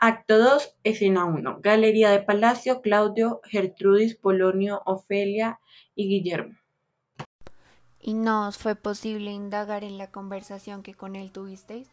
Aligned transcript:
Acto 0.00 0.38
2, 0.38 0.76
escena 0.84 1.24
1. 1.24 1.58
Galería 1.60 2.10
de 2.10 2.20
Palacio, 2.20 2.82
Claudio, 2.82 3.40
Gertrudis, 3.42 4.14
Polonio, 4.14 4.80
Ofelia 4.86 5.58
y 5.96 6.08
Guillermo. 6.08 6.56
¿Y 7.98 8.14
no 8.14 8.46
os 8.46 8.58
fue 8.58 8.76
posible 8.76 9.32
indagar 9.32 9.82
en 9.82 9.98
la 9.98 10.12
conversación 10.12 10.84
que 10.84 10.94
con 10.94 11.16
él 11.16 11.32
tuvisteis? 11.32 11.88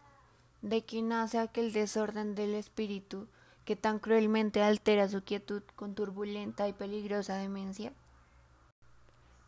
¿De 0.62 0.84
qué 0.84 1.02
nace 1.02 1.40
aquel 1.40 1.74
desorden 1.74 2.36
del 2.36 2.54
espíritu 2.54 3.28
que 3.66 3.76
tan 3.76 3.98
cruelmente 3.98 4.62
altera 4.62 5.10
su 5.10 5.24
quietud 5.24 5.64
con 5.76 5.96
turbulenta 5.96 6.68
y 6.68 6.74
peligrosa 6.74 7.38
demencia? 7.38 7.92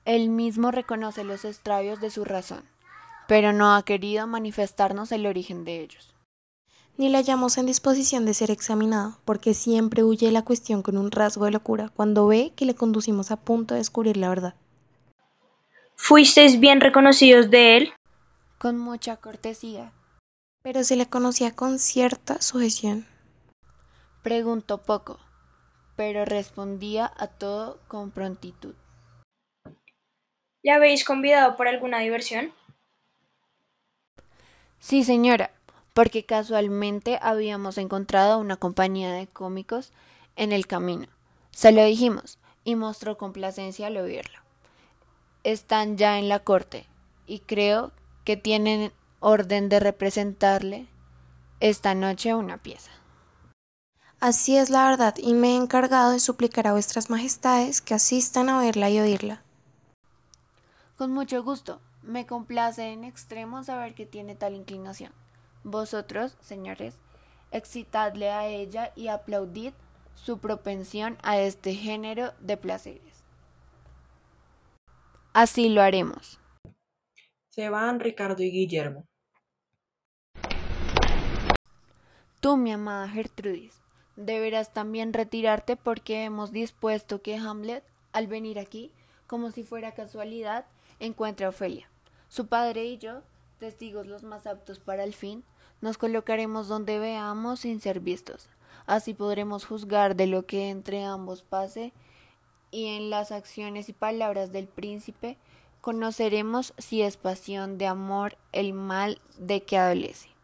Él 0.03 0.29
mismo 0.29 0.71
reconoce 0.71 1.23
los 1.23 1.45
extravios 1.45 2.01
de 2.01 2.09
su 2.09 2.25
razón, 2.25 2.63
pero 3.27 3.53
no 3.53 3.75
ha 3.75 3.83
querido 3.83 4.25
manifestarnos 4.25 5.11
el 5.11 5.27
origen 5.27 5.63
de 5.63 5.81
ellos. 5.81 6.16
Ni 6.97 7.09
la 7.09 7.19
hallamos 7.19 7.59
en 7.59 7.67
disposición 7.67 8.25
de 8.25 8.33
ser 8.33 8.49
examinado, 8.49 9.19
porque 9.23 9.53
siempre 9.53 10.03
huye 10.03 10.31
la 10.31 10.43
cuestión 10.43 10.81
con 10.81 10.97
un 10.97 11.11
rasgo 11.11 11.45
de 11.45 11.51
locura 11.51 11.89
cuando 11.89 12.25
ve 12.25 12.53
que 12.55 12.65
le 12.65 12.73
conducimos 12.73 13.29
a 13.29 13.37
punto 13.37 13.75
de 13.75 13.79
descubrir 13.79 14.17
la 14.17 14.29
verdad. 14.29 14.55
¿Fuisteis 15.95 16.59
bien 16.59 16.81
reconocidos 16.81 17.51
de 17.51 17.77
él? 17.77 17.93
Con 18.57 18.79
mucha 18.79 19.17
cortesía. 19.17 19.93
Pero 20.63 20.83
se 20.83 20.95
le 20.95 21.05
conocía 21.05 21.55
con 21.55 21.77
cierta 21.77 22.41
sujeción. 22.41 23.05
Preguntó 24.23 24.81
poco, 24.81 25.19
pero 25.95 26.25
respondía 26.25 27.11
a 27.15 27.27
todo 27.27 27.79
con 27.87 28.09
prontitud. 28.09 28.73
¿Le 30.63 30.71
habéis 30.71 31.05
convidado 31.05 31.55
por 31.55 31.67
alguna 31.67 31.99
diversión? 31.99 32.51
Sí, 34.79 35.03
señora, 35.03 35.51
porque 35.97 36.23
casualmente 36.23 37.17
habíamos 37.23 37.79
encontrado 37.79 38.37
una 38.37 38.55
compañía 38.55 39.11
de 39.13 39.25
cómicos 39.25 39.91
en 40.35 40.51
el 40.51 40.67
camino. 40.67 41.07
Se 41.49 41.71
lo 41.71 41.83
dijimos 41.83 42.37
y 42.63 42.75
mostró 42.75 43.17
complacencia 43.17 43.87
al 43.87 43.97
oírlo. 43.97 44.37
Están 45.43 45.97
ya 45.97 46.19
en 46.19 46.29
la 46.29 46.37
corte 46.37 46.85
y 47.25 47.39
creo 47.39 47.93
que 48.25 48.37
tienen 48.37 48.91
orden 49.21 49.69
de 49.69 49.79
representarle 49.79 50.85
esta 51.61 51.95
noche 51.95 52.35
una 52.35 52.59
pieza. 52.59 52.91
Así 54.19 54.55
es 54.55 54.69
la 54.69 54.87
verdad, 54.87 55.15
y 55.17 55.33
me 55.33 55.53
he 55.53 55.55
encargado 55.55 56.11
de 56.11 56.19
suplicar 56.19 56.67
a 56.67 56.73
vuestras 56.73 57.09
majestades 57.09 57.81
que 57.81 57.95
asistan 57.95 58.49
a 58.49 58.59
verla 58.59 58.91
y 58.91 58.99
oírla. 58.99 59.41
Con 60.95 61.11
mucho 61.11 61.41
gusto. 61.41 61.81
Me 62.03 62.27
complace 62.27 62.83
en 62.91 63.03
extremo 63.03 63.63
saber 63.63 63.95
que 63.95 64.05
tiene 64.05 64.35
tal 64.35 64.53
inclinación. 64.53 65.11
Vosotros, 65.69 66.37
señores, 66.39 66.95
excitadle 67.51 68.31
a 68.31 68.47
ella 68.47 68.93
y 68.95 69.09
aplaudid 69.09 69.73
su 70.15 70.37
propensión 70.37 71.17
a 71.23 71.41
este 71.41 71.73
género 71.73 72.31
de 72.39 72.55
placeres. 72.55 73.25
Así 75.33 75.67
lo 75.67 75.81
haremos. 75.81 76.39
Se 77.49 77.67
van 77.67 77.99
Ricardo 77.99 78.43
y 78.43 78.49
Guillermo. 78.49 79.09
Tú, 82.39 82.55
mi 82.55 82.71
amada 82.71 83.09
Gertrudis, 83.09 83.81
deberás 84.15 84.71
también 84.71 85.11
retirarte 85.11 85.75
porque 85.75 86.23
hemos 86.23 86.53
dispuesto 86.53 87.21
que 87.21 87.35
Hamlet, 87.35 87.83
al 88.13 88.27
venir 88.27 88.57
aquí, 88.57 88.93
como 89.27 89.51
si 89.51 89.63
fuera 89.63 89.93
casualidad, 89.93 90.65
encuentre 91.01 91.45
a 91.45 91.49
Ofelia. 91.49 91.89
Su 92.29 92.47
padre 92.47 92.85
y 92.85 92.99
yo, 92.99 93.21
testigos 93.59 94.07
los 94.07 94.23
más 94.23 94.47
aptos 94.47 94.79
para 94.79 95.03
el 95.03 95.13
fin, 95.13 95.43
nos 95.81 95.97
colocaremos 95.97 96.67
donde 96.67 96.99
veamos 96.99 97.61
sin 97.61 97.81
ser 97.81 97.99
vistos. 97.99 98.49
Así 98.85 99.13
podremos 99.13 99.65
juzgar 99.65 100.15
de 100.15 100.27
lo 100.27 100.45
que 100.45 100.69
entre 100.69 101.03
ambos 101.03 101.43
pase 101.43 101.93
y 102.71 102.87
en 102.87 103.09
las 103.09 103.31
acciones 103.31 103.89
y 103.89 103.93
palabras 103.93 104.51
del 104.51 104.67
príncipe 104.67 105.37
conoceremos 105.81 106.73
si 106.77 107.01
es 107.01 107.17
pasión 107.17 107.77
de 107.77 107.87
amor 107.87 108.37
el 108.51 108.73
mal 108.73 109.21
de 109.37 109.63
que 109.63 109.77
adolece. 109.77 110.36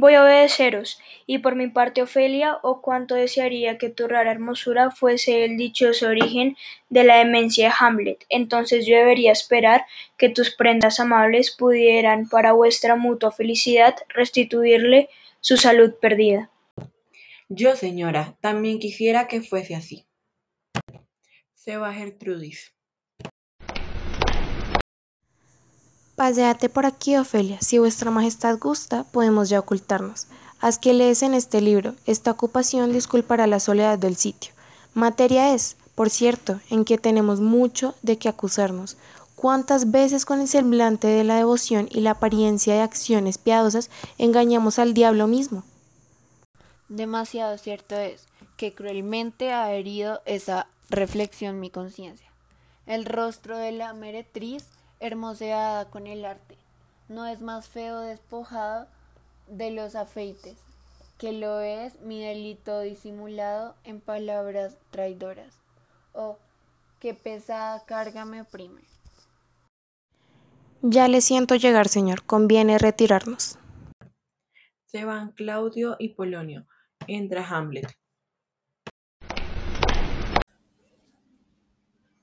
Voy 0.00 0.14
a 0.14 0.22
obedeceros, 0.22 1.00
y 1.26 1.38
por 1.38 1.56
mi 1.56 1.66
parte, 1.66 2.02
Ofelia, 2.02 2.60
oh 2.62 2.80
cuánto 2.82 3.16
desearía 3.16 3.78
que 3.78 3.88
tu 3.88 4.06
rara 4.06 4.30
hermosura 4.30 4.92
fuese 4.92 5.44
el 5.44 5.56
dichoso 5.56 6.06
origen 6.06 6.56
de 6.88 7.02
la 7.02 7.16
demencia 7.16 7.66
de 7.66 7.74
Hamlet. 7.76 8.24
Entonces 8.28 8.86
yo 8.86 8.94
debería 8.94 9.32
esperar 9.32 9.86
que 10.16 10.28
tus 10.28 10.54
prendas 10.54 11.00
amables 11.00 11.50
pudieran, 11.50 12.28
para 12.28 12.52
vuestra 12.52 12.94
mutua 12.94 13.32
felicidad, 13.32 13.96
restituirle 14.10 15.08
su 15.40 15.56
salud 15.56 15.92
perdida. 16.00 16.48
Yo, 17.48 17.74
señora, 17.74 18.36
también 18.40 18.78
quisiera 18.78 19.26
que 19.26 19.42
fuese 19.42 19.74
así. 19.74 20.06
Se 21.54 21.76
va 21.76 21.92
Gertrudis. 21.92 22.72
Paseate 26.18 26.68
por 26.68 26.84
aquí, 26.84 27.16
Ofelia. 27.16 27.58
Si 27.60 27.78
vuestra 27.78 28.10
majestad 28.10 28.58
gusta, 28.58 29.04
podemos 29.04 29.48
ya 29.48 29.60
ocultarnos. 29.60 30.26
Haz 30.58 30.76
que 30.76 30.92
lees 30.92 31.22
en 31.22 31.32
este 31.32 31.60
libro. 31.60 31.94
Esta 32.06 32.32
ocupación 32.32 32.92
disculpará 32.92 33.46
la 33.46 33.60
soledad 33.60 34.00
del 34.00 34.16
sitio. 34.16 34.52
Materia 34.94 35.54
es, 35.54 35.76
por 35.94 36.10
cierto, 36.10 36.60
en 36.70 36.84
que 36.84 36.98
tenemos 36.98 37.38
mucho 37.38 37.94
de 38.02 38.18
qué 38.18 38.28
acusarnos. 38.28 38.96
¿Cuántas 39.36 39.92
veces 39.92 40.24
con 40.24 40.40
el 40.40 40.48
semblante 40.48 41.06
de 41.06 41.22
la 41.22 41.36
devoción 41.36 41.88
y 41.88 42.00
la 42.00 42.10
apariencia 42.10 42.74
de 42.74 42.80
acciones 42.80 43.38
piadosas 43.38 43.88
engañamos 44.18 44.80
al 44.80 44.94
diablo 44.94 45.28
mismo? 45.28 45.62
Demasiado 46.88 47.56
cierto 47.58 47.94
es 47.94 48.26
que 48.56 48.74
cruelmente 48.74 49.52
ha 49.52 49.72
herido 49.72 50.20
esa 50.26 50.66
reflexión 50.90 51.60
mi 51.60 51.70
conciencia. 51.70 52.26
El 52.86 53.04
rostro 53.04 53.56
de 53.56 53.70
la 53.70 53.92
meretriz 53.92 54.64
hermoseada 55.00 55.90
con 55.90 56.06
el 56.06 56.24
arte. 56.24 56.56
No 57.08 57.26
es 57.26 57.40
más 57.40 57.68
feo 57.68 58.00
despojado 58.00 58.86
de 59.46 59.70
los 59.70 59.94
afeites, 59.94 60.56
que 61.18 61.32
lo 61.32 61.60
es 61.60 62.00
mi 62.00 62.22
delito 62.22 62.80
disimulado 62.80 63.74
en 63.84 64.00
palabras 64.00 64.76
traidoras. 64.90 65.54
Oh, 66.12 66.38
qué 67.00 67.14
pesada 67.14 67.84
carga 67.86 68.24
me 68.24 68.42
oprime. 68.42 68.82
Ya 70.82 71.08
le 71.08 71.20
siento 71.20 71.56
llegar, 71.56 71.88
señor. 71.88 72.22
Conviene 72.22 72.78
retirarnos. 72.78 73.58
Se 74.86 75.04
van 75.04 75.32
Claudio 75.32 75.96
y 75.98 76.10
Polonio. 76.10 76.66
Entra 77.06 77.46
Hamlet. 77.46 77.92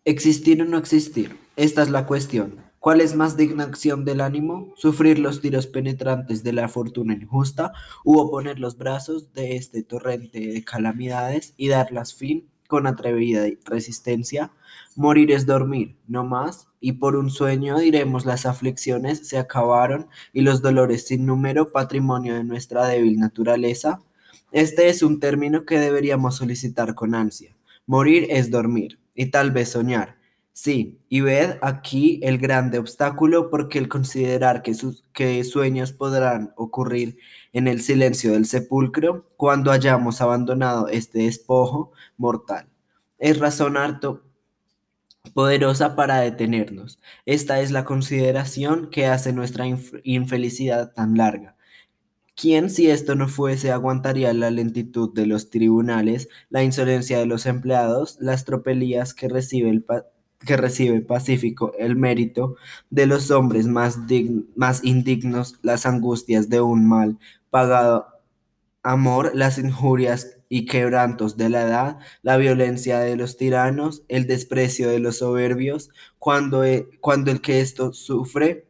Existir 0.06 0.62
o 0.62 0.66
no 0.66 0.78
existir. 0.78 1.38
Esta 1.56 1.82
es 1.82 1.90
la 1.90 2.06
cuestión. 2.06 2.65
¿Cuál 2.86 3.02
es 3.02 3.16
más 3.16 3.36
digna 3.36 3.64
acción 3.64 4.06
del 4.06 4.22
ánimo? 4.22 4.72
¿Sufrir 4.76 5.18
los 5.18 5.42
tiros 5.42 5.66
penetrantes 5.66 6.44
de 6.44 6.54
la 6.54 6.68
fortuna 6.68 7.16
injusta 7.16 7.74
u 8.04 8.20
oponer 8.20 8.60
los 8.60 8.78
brazos 8.78 9.34
de 9.34 9.56
este 9.56 9.82
torrente 9.82 10.40
de 10.40 10.64
calamidades 10.64 11.56
y 11.58 11.70
darlas 11.70 12.14
fin 12.14 12.48
con 12.68 12.86
atrevida 12.86 13.48
resistencia? 13.66 14.52
Morir 14.96 15.32
es 15.32 15.48
dormir, 15.48 15.96
no 16.08 16.26
más, 16.26 16.68
y 16.80 16.92
por 16.92 17.16
un 17.16 17.32
sueño 17.32 17.80
diremos 17.80 18.28
las 18.28 18.46
aflicciones 18.46 19.28
se 19.28 19.40
acabaron 19.40 20.06
y 20.32 20.42
los 20.42 20.62
dolores 20.62 21.08
sin 21.08 21.26
número 21.26 21.72
patrimonio 21.72 22.36
de 22.36 22.44
nuestra 22.44 22.86
débil 22.86 23.18
naturaleza. 23.18 24.04
Este 24.52 24.90
es 24.90 25.02
un 25.02 25.20
término 25.20 25.66
que 25.66 25.80
deberíamos 25.80 26.36
solicitar 26.36 26.94
con 26.94 27.16
ansia. 27.16 27.58
Morir 27.88 28.28
es 28.30 28.52
dormir, 28.52 29.00
y 29.16 29.32
tal 29.32 29.50
vez 29.50 29.70
soñar 29.70 30.15
Sí, 30.58 31.02
y 31.10 31.20
ved 31.20 31.58
aquí 31.62 32.22
el 32.24 32.38
grande 32.38 32.80
obstáculo 32.80 33.50
porque 33.50 33.78
el 33.78 33.90
considerar 33.90 34.62
que, 34.64 34.74
sus, 34.74 35.04
que 35.12 35.44
sueños 35.44 35.92
podrán 35.92 36.54
ocurrir 36.56 37.18
en 37.52 37.68
el 37.68 37.82
silencio 37.82 38.32
del 38.32 38.46
sepulcro 38.46 39.28
cuando 39.36 39.70
hayamos 39.72 40.22
abandonado 40.22 40.88
este 40.88 41.20
despojo 41.20 41.92
mortal. 42.16 42.70
Es 43.20 43.38
razón 43.40 43.76
harto 43.76 44.24
poderosa 45.34 45.98
para 45.98 46.20
detenernos. 46.22 47.00
Esta 47.26 47.60
es 47.60 47.72
la 47.72 47.84
consideración 47.84 48.90
que 48.90 49.08
hace 49.08 49.34
nuestra 49.34 49.66
infelicidad 50.04 50.94
tan 50.94 51.18
larga. 51.18 51.58
¿Quién, 52.34 52.70
si 52.70 52.90
esto 52.90 53.16
no 53.16 53.28
fuese, 53.28 53.72
aguantaría 53.72 54.34
la 54.34 54.52
lentitud 54.52 55.14
de 55.14 55.26
los 55.26 55.50
tribunales, 55.50 56.30
la 56.50 56.64
insolencia 56.64 57.20
de 57.20 57.26
los 57.26 57.46
empleados, 57.46 58.18
las 58.22 58.46
tropelías 58.46 59.14
que 59.14 59.28
recibe 59.28 59.70
el, 59.70 59.86
que 60.46 60.58
recibe 60.58 61.02
pacífico 61.02 61.74
el 61.78 61.96
mérito 61.96 62.56
de 62.90 63.08
los 63.08 63.32
hombres 63.32 63.68
más, 63.68 64.00
más 64.56 64.84
indignos, 64.84 65.60
las 65.62 65.86
angustias 65.86 66.50
de 66.50 66.62
un 66.62 66.88
mal 66.88 67.18
pagado 67.50 68.08
amor, 68.84 69.32
las 69.34 69.58
injurias 69.58 70.38
y 70.48 70.66
quebrantos 70.68 71.38
de 71.38 71.50
la 71.50 71.64
edad, 71.64 72.00
la 72.22 72.38
violencia 72.38 73.00
de 73.00 73.16
los 73.16 73.36
tiranos, 73.36 74.04
el 74.08 74.28
desprecio 74.28 74.90
de 74.90 75.00
los 75.00 75.18
soberbios, 75.18 75.90
cuando, 76.20 76.64
e, 76.64 76.88
cuando 77.02 77.32
el 77.32 77.42
que 77.42 77.62
esto 77.62 77.94
sufre 77.94 78.68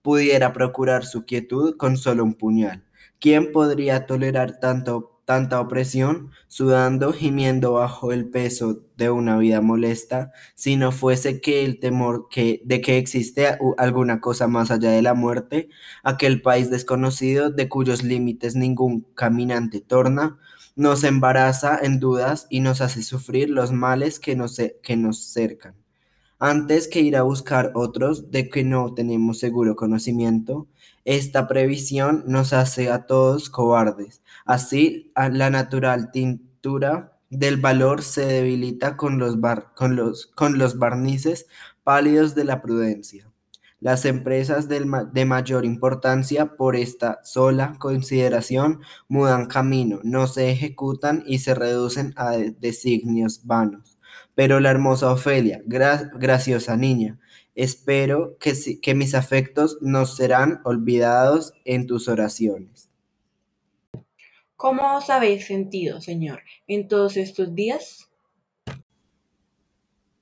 pudiera 0.00 0.52
procurar 0.52 1.04
su 1.04 1.24
quietud 1.24 1.76
con 1.76 1.96
solo 1.96 2.24
un 2.24 2.34
puñal. 2.34 2.84
¿Quién 3.20 3.52
podría 3.52 4.06
tolerar 4.06 4.58
tanto, 4.58 5.11
tanta 5.24 5.60
opresión, 5.60 6.30
sudando, 6.48 7.12
gimiendo 7.12 7.74
bajo 7.74 8.12
el 8.12 8.28
peso 8.28 8.80
de 8.96 9.10
una 9.10 9.38
vida 9.38 9.60
molesta, 9.60 10.32
si 10.54 10.76
no 10.76 10.92
fuese 10.92 11.40
que 11.40 11.64
el 11.64 11.78
temor 11.78 12.28
de 12.34 12.80
que 12.80 12.98
existe 12.98 13.56
alguna 13.78 14.20
cosa 14.20 14.48
más 14.48 14.70
allá 14.70 14.90
de 14.90 15.02
la 15.02 15.14
muerte, 15.14 15.68
aquel 16.02 16.42
país 16.42 16.70
desconocido 16.70 17.50
de 17.50 17.68
cuyos 17.68 18.02
límites 18.02 18.56
ningún 18.56 19.06
caminante 19.14 19.80
torna, 19.80 20.38
nos 20.74 21.04
embaraza 21.04 21.78
en 21.82 22.00
dudas 22.00 22.46
y 22.50 22.60
nos 22.60 22.80
hace 22.80 23.02
sufrir 23.02 23.50
los 23.50 23.72
males 23.72 24.18
que 24.18 24.34
nos, 24.36 24.58
que 24.82 24.96
nos 24.96 25.32
cercan? 25.32 25.74
Antes 26.38 26.88
que 26.88 27.00
ir 27.00 27.16
a 27.16 27.22
buscar 27.22 27.70
otros 27.74 28.32
de 28.32 28.48
que 28.48 28.64
no 28.64 28.94
tenemos 28.94 29.38
seguro 29.38 29.76
conocimiento, 29.76 30.66
esta 31.04 31.48
previsión 31.48 32.24
nos 32.26 32.52
hace 32.52 32.90
a 32.90 33.06
todos 33.06 33.50
cobardes. 33.50 34.22
Así, 34.44 35.12
la 35.16 35.50
natural 35.50 36.10
tintura 36.12 37.18
del 37.30 37.56
valor 37.56 38.02
se 38.02 38.26
debilita 38.26 38.96
con 38.96 39.18
los, 39.18 39.36
con 39.74 39.96
los, 39.96 40.26
con 40.26 40.58
los 40.58 40.78
barnices 40.78 41.46
pálidos 41.82 42.34
de 42.34 42.44
la 42.44 42.62
prudencia. 42.62 43.28
Las 43.80 44.04
empresas 44.04 44.68
de 44.68 45.24
mayor 45.24 45.64
importancia 45.64 46.54
por 46.54 46.76
esta 46.76 47.18
sola 47.24 47.74
consideración 47.80 48.80
mudan 49.08 49.46
camino, 49.46 49.98
no 50.04 50.28
se 50.28 50.52
ejecutan 50.52 51.24
y 51.26 51.40
se 51.40 51.52
reducen 51.56 52.14
a 52.16 52.36
designios 52.36 53.44
vanos. 53.44 53.98
Pero 54.36 54.60
la 54.60 54.70
hermosa 54.70 55.10
Ofelia, 55.10 55.62
graciosa 55.66 56.76
niña, 56.76 57.18
espero 57.54 58.36
que, 58.38 58.52
que 58.80 58.94
mis 58.94 59.14
afectos 59.14 59.78
no 59.80 60.06
serán 60.06 60.60
olvidados 60.64 61.52
en 61.64 61.86
tus 61.86 62.08
oraciones. 62.08 62.88
¿Cómo 64.56 64.96
os 64.96 65.10
habéis 65.10 65.46
sentido, 65.46 66.00
Señor, 66.00 66.42
en 66.68 66.86
todos 66.86 67.16
estos 67.16 67.54
días? 67.54 68.08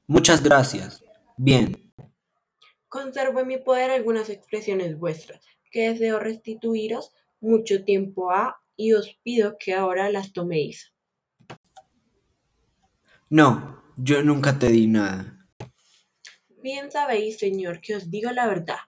Muchas 0.07 0.43
gracias. 0.43 1.05
Bien. 1.37 1.93
Conservo 2.89 3.41
en 3.41 3.47
mi 3.47 3.59
poder 3.59 3.91
algunas 3.91 4.31
expresiones 4.31 4.99
vuestras, 4.99 5.45
que 5.71 5.91
deseo 5.91 6.19
restituiros 6.19 7.13
mucho 7.41 7.85
tiempo 7.85 8.31
ha, 8.31 8.61
y 8.77 8.95
os 8.95 9.19
pido 9.23 9.57
que 9.59 9.75
ahora 9.75 10.11
las 10.11 10.33
toméis. 10.33 10.93
No, 13.29 13.83
yo 13.97 14.23
nunca 14.23 14.59
te 14.59 14.69
di 14.69 14.87
nada. 14.87 15.40
Bien 16.63 16.91
sabéis, 16.91 17.39
Señor, 17.39 17.81
que 17.81 17.97
os 17.97 18.11
digo 18.11 18.33
la 18.33 18.47
verdad, 18.47 18.81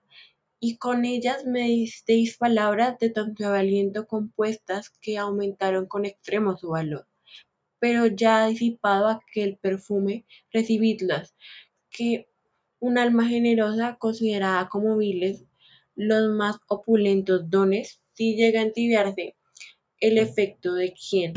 y 0.61 0.77
con 0.77 1.07
ellas 1.07 1.47
me 1.47 1.63
disteis 1.69 2.37
palabras 2.37 2.99
de 2.99 3.09
tanto 3.09 3.51
valiento 3.51 4.07
compuestas 4.07 4.91
que 5.01 5.17
aumentaron 5.17 5.87
con 5.87 6.05
extremo 6.05 6.55
su 6.59 6.69
valor. 6.69 7.07
Pero 7.79 8.07
ya 8.09 8.47
disipado 8.47 9.09
aquel 9.09 9.57
perfume, 9.57 10.27
recibidlas, 10.53 11.35
que 11.89 12.29
un 12.79 12.99
alma 12.99 13.27
generosa 13.27 13.97
considerada 13.99 14.69
como 14.69 14.99
viles 14.99 15.47
los 15.95 16.31
más 16.31 16.59
opulentos 16.69 17.49
dones, 17.49 18.03
si 18.13 18.37
llega 18.37 18.61
a 18.61 18.65
entibiarse 18.65 19.35
el 19.99 20.19
efecto 20.19 20.75
de 20.75 20.93
quien 20.93 21.33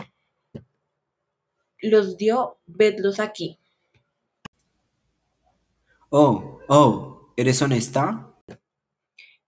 los 1.79 2.17
dio, 2.17 2.57
vedlos 2.65 3.21
aquí. 3.21 3.57
Oh, 6.09 6.59
oh, 6.67 7.33
¿eres 7.35 7.61
honesta? 7.61 8.31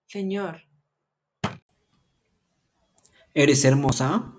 Señor. 0.08 0.64
¿Eres 3.34 3.64
hermosa? 3.66 4.34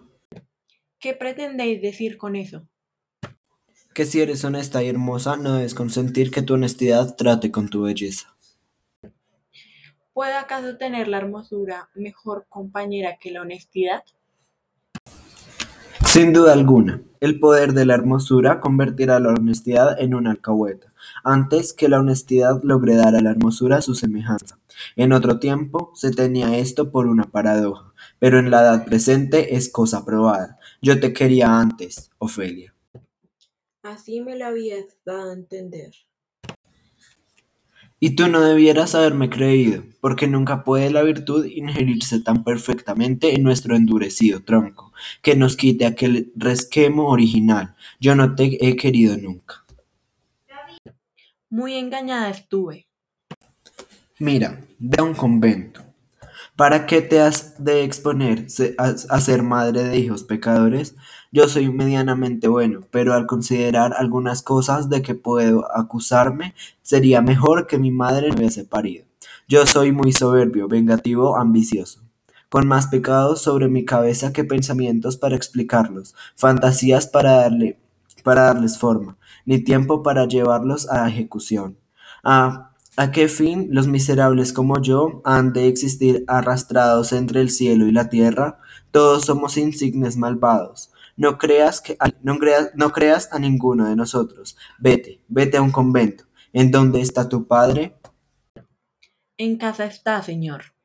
¿Qué 0.99 1.15
pretendéis 1.15 1.81
decir 1.81 2.19
con 2.19 2.35
eso? 2.35 2.67
Que 3.95 4.05
si 4.05 4.21
eres 4.21 4.45
honesta 4.45 4.83
y 4.83 4.89
hermosa, 4.89 5.37
no 5.37 5.55
debes 5.55 5.75
consentir 5.75 6.33
que 6.33 6.43
tu 6.43 6.55
honestidad 6.55 7.15
trate 7.15 7.53
con 7.53 7.69
tu 7.69 7.83
belleza. 7.83 8.37
¿Puede 10.13 10.35
acaso 10.35 10.77
tener 10.77 11.07
la 11.07 11.19
hermosura 11.19 11.89
mejor 11.95 12.47
compañera 12.49 13.19
que 13.21 13.31
la 13.31 13.43
honestidad? 13.43 14.03
Sin 16.09 16.33
duda 16.33 16.55
alguna, 16.55 17.03
el 17.21 17.39
poder 17.39 17.75
de 17.75 17.85
la 17.85 17.93
hermosura 17.93 18.61
convertirá 18.61 19.21
la 19.21 19.29
honestidad 19.29 20.01
en 20.01 20.15
una 20.15 20.31
alcahueta, 20.31 20.91
antes 21.23 21.75
que 21.75 21.87
la 21.87 22.01
honestidad 22.01 22.63
logre 22.63 22.97
dar 22.97 23.15
a 23.15 23.21
la 23.21 23.31
hermosura 23.31 23.83
su 23.83 23.95
semejanza. 23.95 24.59
En 24.97 25.13
otro 25.13 25.39
tiempo 25.39 25.93
se 25.95 26.11
tenía 26.11 26.57
esto 26.57 26.91
por 26.91 27.09
una 27.09 27.25
paradoja, 27.25 27.93
pero 28.19 28.39
en 28.39 28.51
la 28.51 28.63
edad 28.63 28.87
presente 28.87 29.55
es 29.55 29.71
cosa 29.71 30.07
probada. 30.07 30.59
Yo 30.81 30.99
te 30.99 31.13
quería 31.13 31.61
antes, 31.61 32.11
Ofelia. 32.17 32.75
Así 33.83 34.23
me 34.23 34.35
lo 34.35 34.47
habías 34.47 34.87
dado 35.05 35.31
a 35.31 35.35
entender. 35.35 35.93
Y 38.01 38.11
tú 38.11 38.29
no 38.29 38.41
debieras 38.41 38.95
haberme 38.95 39.29
creído, 39.29 39.83
porque 40.01 40.29
nunca 40.29 40.63
puede 40.63 40.91
la 40.91 41.03
virtud 41.03 41.45
ingerirse 41.47 42.21
tan 42.21 42.45
perfectamente 42.45 43.35
en 43.35 43.43
nuestro 43.43 43.75
endurecido 43.75 44.43
tronco, 44.43 44.93
que 45.21 45.35
nos 45.35 45.57
quite 45.57 45.85
aquel 45.85 46.33
resquemo 46.37 47.09
original. 47.09 47.75
Yo 47.99 48.15
no 48.15 48.35
te 48.37 48.65
he 48.65 48.77
querido 48.77 49.17
nunca. 49.17 49.65
Muy 51.51 51.75
engañada 51.75 52.31
estuve. 52.31 52.87
Mira, 54.19 54.61
ve 54.79 54.97
a 54.99 55.03
un 55.03 55.15
convento. 55.15 55.83
¿Para 56.57 56.87
qué 56.87 57.03
te 57.03 57.21
has 57.21 57.63
de 57.63 57.85
exponer 57.85 58.47
a 58.79 59.21
ser 59.21 59.43
madre 59.43 59.85
de 59.85 59.97
hijos 59.97 60.25
pecadores? 60.25 60.97
Yo 61.31 61.49
soy 61.49 61.71
medianamente 61.71 62.49
bueno, 62.49 62.81
pero 62.91 63.15
al 63.15 63.27
considerar 63.27 63.95
algunas 63.97 64.43
cosas 64.43 64.89
de 64.89 65.03
que 65.03 65.15
puedo 65.15 65.67
acusarme, 65.77 66.55
sería 66.83 67.21
mejor 67.21 67.67
que 67.67 67.79
mi 67.79 67.91
madre 67.91 68.31
me 68.31 68.37
hubiese 68.37 68.65
parido. 68.65 69.05
Yo 69.47 69.67
soy 69.67 69.93
muy 69.93 70.13
soberbio, 70.13 70.69
vengativo, 70.69 71.37
ambicioso 71.37 72.03
con 72.49 72.67
más 72.67 72.87
pecados 72.87 73.43
sobre 73.43 73.69
mi 73.69 73.85
cabeza 73.85 74.33
que 74.33 74.45
pensamientos 74.45 75.17
para 75.17 75.37
explicarlos, 75.37 76.15
fantasías 76.35 77.07
para 77.07 77.33
darle 77.33 77.79
para 78.25 78.43
darles 78.45 78.79
forma, 78.79 79.17
ni 79.47 79.59
tiempo 79.59 80.03
para 80.03 80.27
llevarlos 80.27 80.91
a 80.91 81.09
ejecución. 81.09 81.79
Ah, 82.25 82.73
¿a 82.97 83.11
qué 83.11 83.29
fin 83.29 83.69
los 83.71 83.87
miserables 83.87 84.53
como 84.53 84.83
yo 84.83 85.23
han 85.25 85.53
de 85.53 85.69
existir 85.69 86.25
arrastrados 86.27 87.13
entre 87.13 87.41
el 87.41 87.51
cielo 87.51 87.87
y 87.87 87.93
la 87.93 88.11
tierra? 88.11 88.59
Todos 88.91 89.25
somos 89.25 89.57
insignes 89.57 90.17
malvados. 90.17 90.91
No 91.19 91.37
creas, 91.37 91.81
que, 91.81 91.99
no, 92.23 92.39
creas, 92.39 92.71
no 92.77 92.93
creas 92.93 93.33
a 93.33 93.41
ninguno 93.41 93.89
de 93.89 93.97
nosotros. 93.97 94.57
Vete, 94.79 95.21
vete 95.27 95.57
a 95.57 95.63
un 95.63 95.73
convento. 95.73 96.25
¿En 96.53 96.71
dónde 96.71 97.01
está 97.01 97.29
tu 97.29 97.49
padre? 97.49 97.99
En 99.37 99.59
casa 99.59 99.85
está, 99.85 100.23
señor. 100.23 100.77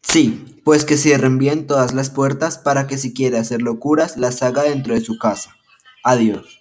Sí, 0.00 0.62
pues 0.64 0.86
que 0.86 0.96
cierren 0.96 1.36
bien 1.36 1.66
todas 1.66 1.92
las 1.92 2.08
puertas 2.08 2.56
para 2.56 2.86
que 2.86 2.96
si 2.96 3.12
quiere 3.12 3.36
hacer 3.36 3.60
locuras 3.60 4.16
las 4.16 4.42
haga 4.42 4.62
dentro 4.62 4.94
de 4.94 5.02
su 5.02 5.18
casa. 5.18 5.54
Adiós. 6.02 6.58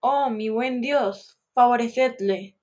Oh, 0.00 0.28
mi 0.28 0.48
buen 0.48 0.80
Dios, 0.80 1.38
favorecedle. 1.54 2.58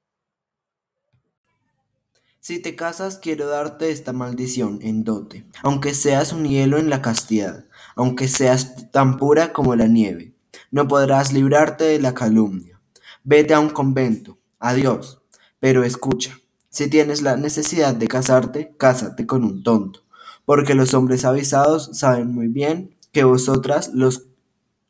Si 2.42 2.60
te 2.60 2.76
casas, 2.76 3.20
quiero 3.20 3.48
darte 3.48 3.92
esta 3.92 4.14
maldición 4.14 4.80
en 4.82 5.04
dote, 5.04 5.46
aunque 5.62 5.94
seas 5.94 6.34
un 6.34 6.46
hielo 6.46 6.80
en 6.80 6.90
la 6.90 7.02
castidad, 7.02 7.66
aunque 7.96 8.28
seas 8.28 8.92
tan 8.92 9.18
pura 9.18 9.54
como 9.54 9.76
la 9.76 9.88
nieve. 9.88 10.34
No 10.72 10.88
podrás 10.88 11.34
librarte 11.34 11.84
de 11.84 12.00
la 12.00 12.14
calumnia. 12.14 12.80
Vete 13.24 13.54
a 13.54 13.60
un 13.60 13.70
convento. 13.70 14.38
Adiós. 14.60 15.22
Pero 15.60 15.84
escucha, 15.84 16.40
si 16.70 16.90
tienes 16.90 17.22
la 17.22 17.38
necesidad 17.38 17.94
de 17.94 18.08
casarte, 18.08 18.74
cásate 18.78 19.28
con 19.28 19.44
un 19.44 19.64
tonto, 19.64 20.02
porque 20.46 20.74
los 20.74 20.94
hombres 20.94 21.26
avisados 21.26 21.92
saben 21.94 22.34
muy 22.34 22.48
bien 22.48 22.96
que 23.12 23.24
vosotras 23.24 23.92
los 23.94 24.26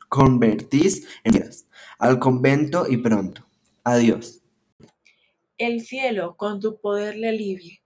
convertís 0.08 1.06
en 1.24 1.44
al 1.98 2.18
convento 2.18 2.86
y 2.88 2.96
pronto. 2.98 3.44
Adiós 3.84 4.42
el 5.66 5.80
cielo 5.80 6.36
con 6.36 6.60
tu 6.60 6.76
poder 6.80 7.16
le 7.16 7.28
alivie. 7.28 7.81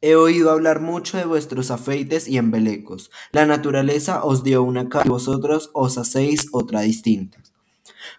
He 0.00 0.14
oído 0.14 0.52
hablar 0.52 0.80
mucho 0.80 1.18
de 1.18 1.24
vuestros 1.24 1.72
afeites 1.72 2.28
y 2.28 2.38
embelecos. 2.38 3.10
La 3.32 3.46
naturaleza 3.46 4.22
os 4.22 4.44
dio 4.44 4.62
una 4.62 4.88
cara 4.88 5.06
y 5.06 5.08
vosotros 5.08 5.70
os 5.74 5.98
hacéis 5.98 6.48
otra 6.52 6.82
distinta. 6.82 7.38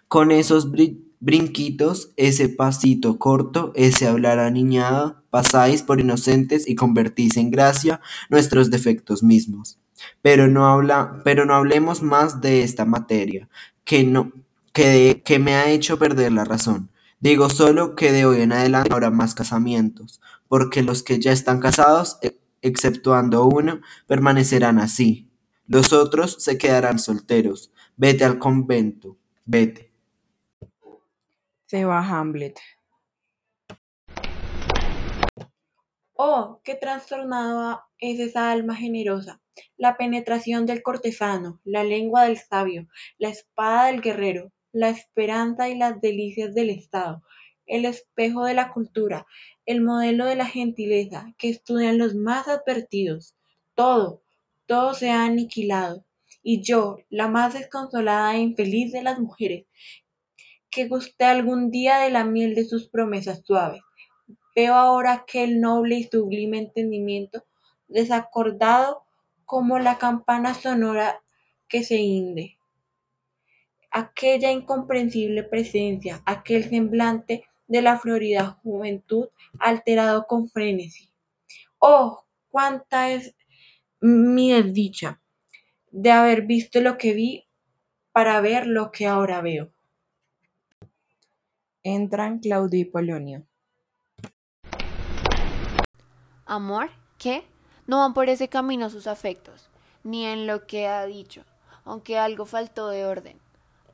Con 0.06 0.30
esos 0.30 0.70
brinquitos, 1.20 2.10
ese 2.16 2.50
pasito 2.50 3.18
corto, 3.18 3.72
ese 3.74 4.06
hablar 4.06 4.40
aniñado, 4.40 5.22
pasáis 5.30 5.82
por 5.82 6.00
inocentes 6.00 6.68
y 6.68 6.74
convertís 6.74 7.38
en 7.38 7.50
gracia 7.50 8.02
nuestros 8.28 8.70
defectos 8.70 9.22
mismos. 9.22 9.78
Pero 10.20 10.48
no, 10.48 10.66
habla, 10.66 11.22
pero 11.24 11.46
no 11.46 11.54
hablemos 11.54 12.02
más 12.02 12.42
de 12.42 12.62
esta 12.62 12.84
materia, 12.84 13.48
que, 13.84 14.04
no, 14.04 14.32
que, 14.74 15.22
que 15.24 15.38
me 15.38 15.54
ha 15.54 15.70
hecho 15.70 15.98
perder 15.98 16.32
la 16.32 16.44
razón. 16.44 16.90
Digo 17.20 17.50
solo 17.50 17.96
que 17.96 18.12
de 18.12 18.24
hoy 18.24 18.40
en 18.40 18.52
adelante 18.52 18.92
habrá 18.92 19.10
más 19.10 19.34
casamientos, 19.34 20.20
porque 20.50 20.82
los 20.82 21.04
que 21.04 21.20
ya 21.20 21.30
están 21.30 21.60
casados 21.60 22.18
eh, 22.22 22.36
exceptuando 22.60 23.46
uno, 23.46 23.82
permanecerán 24.08 24.80
así. 24.80 25.30
Los 25.68 25.92
otros 25.92 26.42
se 26.42 26.58
quedarán 26.58 26.98
solteros. 26.98 27.72
Vete 27.96 28.24
al 28.24 28.40
convento, 28.40 29.16
vete. 29.44 29.92
Se 31.66 31.84
va 31.84 32.00
Hamlet. 32.00 32.58
Oh, 36.14 36.60
qué 36.64 36.74
trastornada 36.74 37.86
es 38.00 38.18
esa 38.18 38.50
alma 38.50 38.74
generosa. 38.74 39.40
La 39.76 39.96
penetración 39.96 40.66
del 40.66 40.82
cortesano, 40.82 41.60
la 41.62 41.84
lengua 41.84 42.24
del 42.24 42.38
sabio, 42.38 42.88
la 43.18 43.28
espada 43.28 43.86
del 43.86 44.00
guerrero, 44.00 44.50
la 44.72 44.88
esperanza 44.88 45.68
y 45.68 45.78
las 45.78 46.00
delicias 46.00 46.52
del 46.56 46.70
Estado, 46.70 47.22
el 47.70 47.84
espejo 47.84 48.44
de 48.44 48.54
la 48.54 48.72
cultura, 48.72 49.26
el 49.66 49.80
modelo 49.80 50.26
de 50.26 50.36
la 50.36 50.46
gentileza 50.46 51.34
que 51.38 51.48
estudian 51.48 51.98
los 51.98 52.14
más 52.14 52.48
advertidos. 52.48 53.34
Todo, 53.74 54.22
todo 54.66 54.94
se 54.94 55.10
ha 55.10 55.24
aniquilado. 55.24 56.04
Y 56.42 56.62
yo, 56.62 56.98
la 57.08 57.28
más 57.28 57.54
desconsolada 57.54 58.34
e 58.36 58.40
infeliz 58.40 58.92
de 58.92 59.02
las 59.02 59.18
mujeres, 59.18 59.66
que 60.70 60.88
gusté 60.88 61.24
algún 61.24 61.70
día 61.70 61.98
de 61.98 62.10
la 62.10 62.24
miel 62.24 62.54
de 62.54 62.64
sus 62.64 62.88
promesas 62.88 63.42
suaves, 63.44 63.82
Veo 64.54 64.74
ahora 64.74 65.12
aquel 65.12 65.60
noble 65.60 65.96
y 65.96 66.04
sublime 66.04 66.58
entendimiento 66.58 67.44
desacordado 67.86 69.04
como 69.44 69.78
la 69.78 69.96
campana 69.96 70.54
sonora 70.54 71.22
que 71.68 71.84
se 71.84 71.96
hinde. 71.96 72.58
Aquella 73.92 74.50
incomprensible 74.50 75.44
presencia, 75.44 76.22
aquel 76.26 76.68
semblante 76.68 77.44
de 77.70 77.82
la 77.82 77.98
florida 77.98 78.58
juventud 78.62 79.28
alterado 79.60 80.26
con 80.26 80.48
frenesí. 80.48 81.08
Oh, 81.78 82.24
cuánta 82.50 83.12
es 83.12 83.36
mi 84.00 84.52
desdicha 84.52 85.20
de 85.92 86.10
haber 86.10 86.42
visto 86.42 86.80
lo 86.80 86.98
que 86.98 87.14
vi 87.14 87.48
para 88.12 88.40
ver 88.40 88.66
lo 88.66 88.90
que 88.90 89.06
ahora 89.06 89.40
veo. 89.40 89.70
Entran 91.84 92.40
Claudio 92.40 92.80
y 92.80 92.84
Polonio. 92.84 93.46
¿Amor? 96.44 96.90
¿Qué? 97.18 97.44
No 97.86 97.98
van 97.98 98.14
por 98.14 98.28
ese 98.28 98.48
camino 98.48 98.90
sus 98.90 99.06
afectos, 99.06 99.70
ni 100.02 100.26
en 100.26 100.48
lo 100.48 100.66
que 100.66 100.88
ha 100.88 101.06
dicho, 101.06 101.44
aunque 101.84 102.18
algo 102.18 102.46
faltó 102.46 102.88
de 102.88 103.06
orden. 103.06 103.38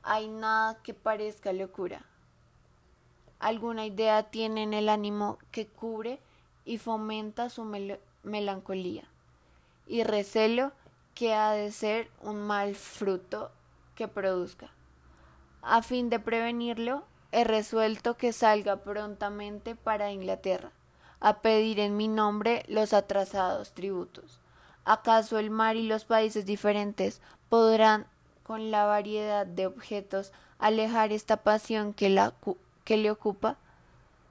Hay 0.03 0.29
nada 0.29 0.83
que 0.83 0.95
parezca 0.95 1.53
locura. 1.53 2.07
Alguna 3.39 3.87
idea 3.87 4.25
tiene 4.25 4.63
en 4.63 4.75
el 4.75 4.89
ánimo 4.89 5.39
que 5.51 5.67
cubre 5.67 6.21
y 6.65 6.79
fomenta 6.79 7.49
su 7.51 7.65
melancolía, 8.23 9.05
y 9.87 10.03
recelo 10.03 10.73
que 11.15 11.35
ha 11.35 11.53
de 11.53 11.71
ser 11.73 12.11
un 12.23 12.47
mal 12.47 12.75
fruto 12.75 13.51
que 13.95 14.09
produzca. 14.09 14.71
A 15.63 15.83
fin 15.83 16.11
de 16.11 16.19
prevenirlo, 16.19 17.05
he 17.33 17.45
resuelto 17.45 18.17
que 18.17 18.33
salga 18.33 18.77
prontamente 18.77 19.75
para 19.75 20.13
Inglaterra 20.13 20.71
a 21.21 21.41
pedir 21.41 21.81
en 21.81 21.97
mi 21.97 22.09
nombre 22.09 22.65
los 22.69 22.93
atrasados 22.93 23.73
tributos. 23.73 24.41
¿Acaso 24.85 25.39
el 25.39 25.51
mar 25.51 25.77
y 25.77 25.87
los 25.87 26.05
países 26.05 26.47
diferentes 26.47 27.21
podrán, 27.49 28.07
con 28.43 28.71
la 28.71 28.85
variedad 28.85 29.45
de 29.47 29.67
objetos, 29.67 30.33
alejar 30.59 31.13
esta 31.13 31.39
pasión 31.39 31.93
que, 31.93 32.11
la, 32.11 32.33
que 32.87 32.97
le 32.97 33.11
ocupa, 33.11 33.59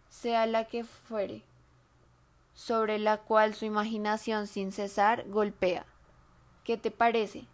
sea 0.09 0.47
la 0.47 0.65
que 0.65 0.83
fuere, 0.83 1.43
sobre 2.55 2.97
la 2.97 3.17
cual 3.17 3.53
su 3.53 3.65
imaginación 3.65 4.47
sin 4.47 4.71
cesar 4.71 5.25
golpea? 5.27 5.85
¿Qué 6.63 6.77
te 6.77 6.89
parece? 6.89 7.45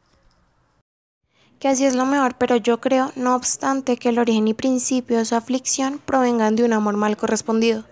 que 1.62 1.68
así 1.68 1.86
es 1.86 1.94
lo 1.94 2.08
mejor, 2.08 2.34
pero 2.40 2.56
yo 2.56 2.82
creo, 2.82 3.12
no 3.16 3.36
obstante, 3.36 3.96
que 3.96 4.10
el 4.10 4.18
origen 4.18 4.48
y 4.48 4.56
principio 4.56 5.20
de 5.20 5.26
su 5.26 5.36
aflicción 5.36 6.02
provengan 6.04 6.56
de 6.56 6.64
un 6.64 6.74
amor 6.74 6.98
mal 6.98 7.16
correspondido. 7.18 7.84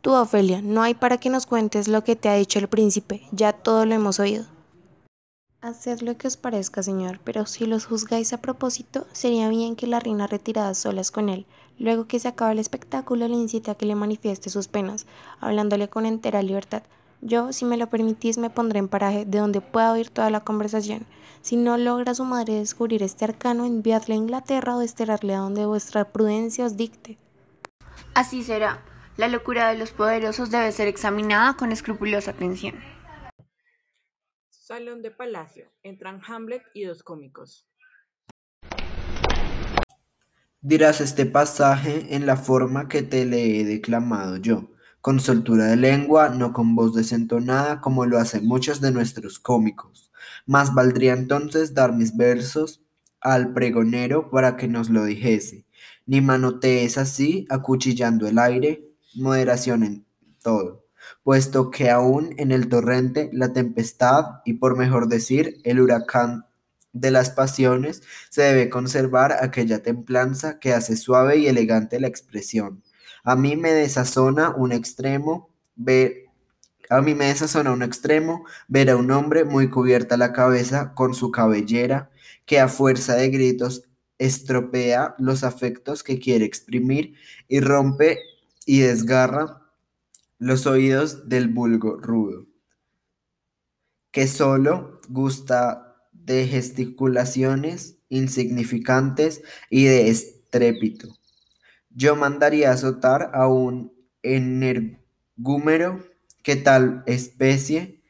Tú, 0.00 0.14
Ofelia, 0.14 0.62
no 0.62 0.80
hay 0.80 0.94
para 0.94 1.18
que 1.18 1.28
nos 1.28 1.44
cuentes 1.44 1.88
lo 1.88 2.02
que 2.04 2.16
te 2.16 2.30
ha 2.30 2.36
dicho 2.36 2.58
el 2.58 2.68
príncipe, 2.68 3.28
ya 3.30 3.52
todo 3.52 3.84
lo 3.84 3.94
hemos 3.94 4.18
oído. 4.18 4.46
Haced 5.60 6.00
lo 6.00 6.16
que 6.16 6.26
os 6.26 6.38
parezca, 6.38 6.82
señor, 6.82 7.20
pero 7.22 7.44
si 7.44 7.66
los 7.66 7.84
juzgáis 7.84 8.32
a 8.32 8.40
propósito, 8.40 9.06
sería 9.12 9.50
bien 9.50 9.76
que 9.76 9.86
la 9.86 10.00
reina 10.00 10.26
retirada 10.26 10.72
solas 10.72 11.10
con 11.10 11.28
él, 11.28 11.44
luego 11.82 12.06
que 12.06 12.18
se 12.18 12.28
acabe 12.28 12.52
el 12.52 12.58
espectáculo, 12.58 13.28
le 13.28 13.34
incite 13.34 13.70
a 13.70 13.74
que 13.74 13.86
le 13.86 13.94
manifieste 13.94 14.50
sus 14.50 14.68
penas, 14.68 15.06
hablándole 15.40 15.88
con 15.88 16.06
entera 16.06 16.40
libertad. 16.40 16.82
Yo, 17.20 17.52
si 17.52 17.64
me 17.64 17.76
lo 17.76 17.88
permitís, 17.88 18.38
me 18.38 18.50
pondré 18.50 18.78
en 18.78 18.88
paraje 18.88 19.24
de 19.24 19.38
donde 19.38 19.60
pueda 19.60 19.92
oír 19.92 20.10
toda 20.10 20.30
la 20.30 20.40
conversación. 20.40 21.06
Si 21.40 21.56
no 21.56 21.76
logra 21.76 22.14
su 22.14 22.24
madre 22.24 22.54
descubrir 22.54 23.02
este 23.02 23.24
arcano, 23.24 23.64
enviadle 23.64 24.14
a 24.14 24.18
Inglaterra 24.18 24.76
o 24.76 24.80
desterrarle 24.80 25.34
a 25.34 25.38
donde 25.38 25.66
vuestra 25.66 26.12
prudencia 26.12 26.64
os 26.64 26.76
dicte. 26.76 27.18
Así 28.14 28.42
será. 28.42 28.84
La 29.16 29.28
locura 29.28 29.68
de 29.68 29.78
los 29.78 29.90
poderosos 29.90 30.50
debe 30.50 30.72
ser 30.72 30.88
examinada 30.88 31.54
con 31.56 31.70
escrupulosa 31.70 32.30
atención. 32.30 32.74
Salón 34.48 35.02
de 35.02 35.10
palacio. 35.10 35.70
Entran 35.82 36.20
Hamlet 36.26 36.62
y 36.74 36.84
dos 36.84 37.02
cómicos. 37.02 37.68
Dirás 40.64 41.00
este 41.00 41.26
pasaje 41.26 42.14
en 42.14 42.24
la 42.24 42.36
forma 42.36 42.86
que 42.86 43.02
te 43.02 43.24
le 43.24 43.58
he 43.58 43.64
declamado 43.64 44.36
yo, 44.36 44.70
con 45.00 45.18
soltura 45.18 45.64
de 45.64 45.74
lengua, 45.74 46.28
no 46.28 46.52
con 46.52 46.76
voz 46.76 46.94
desentonada 46.94 47.80
como 47.80 48.06
lo 48.06 48.16
hacen 48.16 48.46
muchos 48.46 48.80
de 48.80 48.92
nuestros 48.92 49.40
cómicos. 49.40 50.12
Más 50.46 50.72
valdría 50.72 51.14
entonces 51.14 51.74
dar 51.74 51.92
mis 51.92 52.16
versos 52.16 52.80
al 53.20 53.52
pregonero 53.52 54.30
para 54.30 54.56
que 54.56 54.68
nos 54.68 54.88
lo 54.88 55.04
dijese. 55.04 55.66
Ni 56.06 56.20
manotees 56.20 56.96
así, 56.96 57.44
acuchillando 57.50 58.28
el 58.28 58.38
aire, 58.38 58.84
moderación 59.16 59.82
en 59.82 60.06
todo, 60.44 60.84
puesto 61.24 61.72
que 61.72 61.90
aún 61.90 62.34
en 62.36 62.52
el 62.52 62.68
torrente, 62.68 63.30
la 63.32 63.52
tempestad 63.52 64.26
y 64.44 64.54
por 64.54 64.76
mejor 64.76 65.08
decir, 65.08 65.56
el 65.64 65.80
huracán 65.80 66.46
de 66.92 67.10
las 67.10 67.30
pasiones, 67.30 68.02
se 68.30 68.42
debe 68.42 68.70
conservar 68.70 69.32
aquella 69.40 69.82
templanza 69.82 70.58
que 70.58 70.72
hace 70.72 70.96
suave 70.96 71.38
y 71.38 71.46
elegante 71.46 72.00
la 72.00 72.08
expresión. 72.08 72.82
A 73.24 73.36
mí 73.36 73.56
me 73.56 73.72
desazona 73.72 74.50
un 74.50 74.72
extremo 74.72 75.50
ver 75.76 76.22
a 76.92 77.00
mí 77.00 77.14
me 77.14 77.26
desazona 77.26 77.72
un 77.72 77.82
extremo 77.82 78.44
ver 78.68 78.90
a 78.90 78.96
un 78.96 79.10
hombre 79.12 79.44
muy 79.44 79.70
cubierta 79.70 80.18
la 80.18 80.34
cabeza 80.34 80.92
con 80.94 81.14
su 81.14 81.30
cabellera, 81.30 82.10
que 82.44 82.60
a 82.60 82.68
fuerza 82.68 83.14
de 83.14 83.30
gritos 83.30 83.84
estropea 84.18 85.14
los 85.18 85.42
afectos 85.42 86.02
que 86.02 86.18
quiere 86.18 86.44
exprimir 86.44 87.14
y 87.48 87.60
rompe 87.60 88.20
y 88.66 88.80
desgarra 88.80 89.62
los 90.38 90.66
oídos 90.66 91.30
del 91.30 91.48
vulgo 91.48 91.96
rudo, 91.96 92.46
que 94.10 94.26
solo 94.26 95.00
gusta 95.08 95.91
de 96.24 96.46
gesticulaciones 96.46 97.98
insignificantes 98.08 99.42
y 99.70 99.84
de 99.84 100.08
estrépito. 100.08 101.08
Yo 101.90 102.16
mandaría 102.16 102.70
azotar 102.70 103.30
a 103.34 103.48
un 103.48 103.92
energúmero 104.22 106.06
que 106.42 106.56
tal 106.56 107.02
especie, 107.06 108.02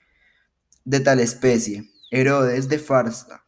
de 0.84 1.00
tal 1.00 1.20
especie, 1.20 1.88
Herodes 2.10 2.68
de 2.68 2.78
farsa, 2.78 3.46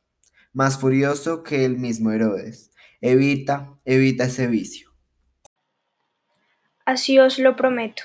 más 0.52 0.78
furioso 0.78 1.42
que 1.42 1.64
el 1.64 1.76
mismo 1.76 2.12
Herodes. 2.12 2.71
Evita, 3.00 3.76
evita 3.85 4.25
ese 4.25 4.47
vicio. 4.47 4.90
Así 6.87 7.18
os 7.18 7.38
lo 7.38 7.56
prometo. 7.56 8.02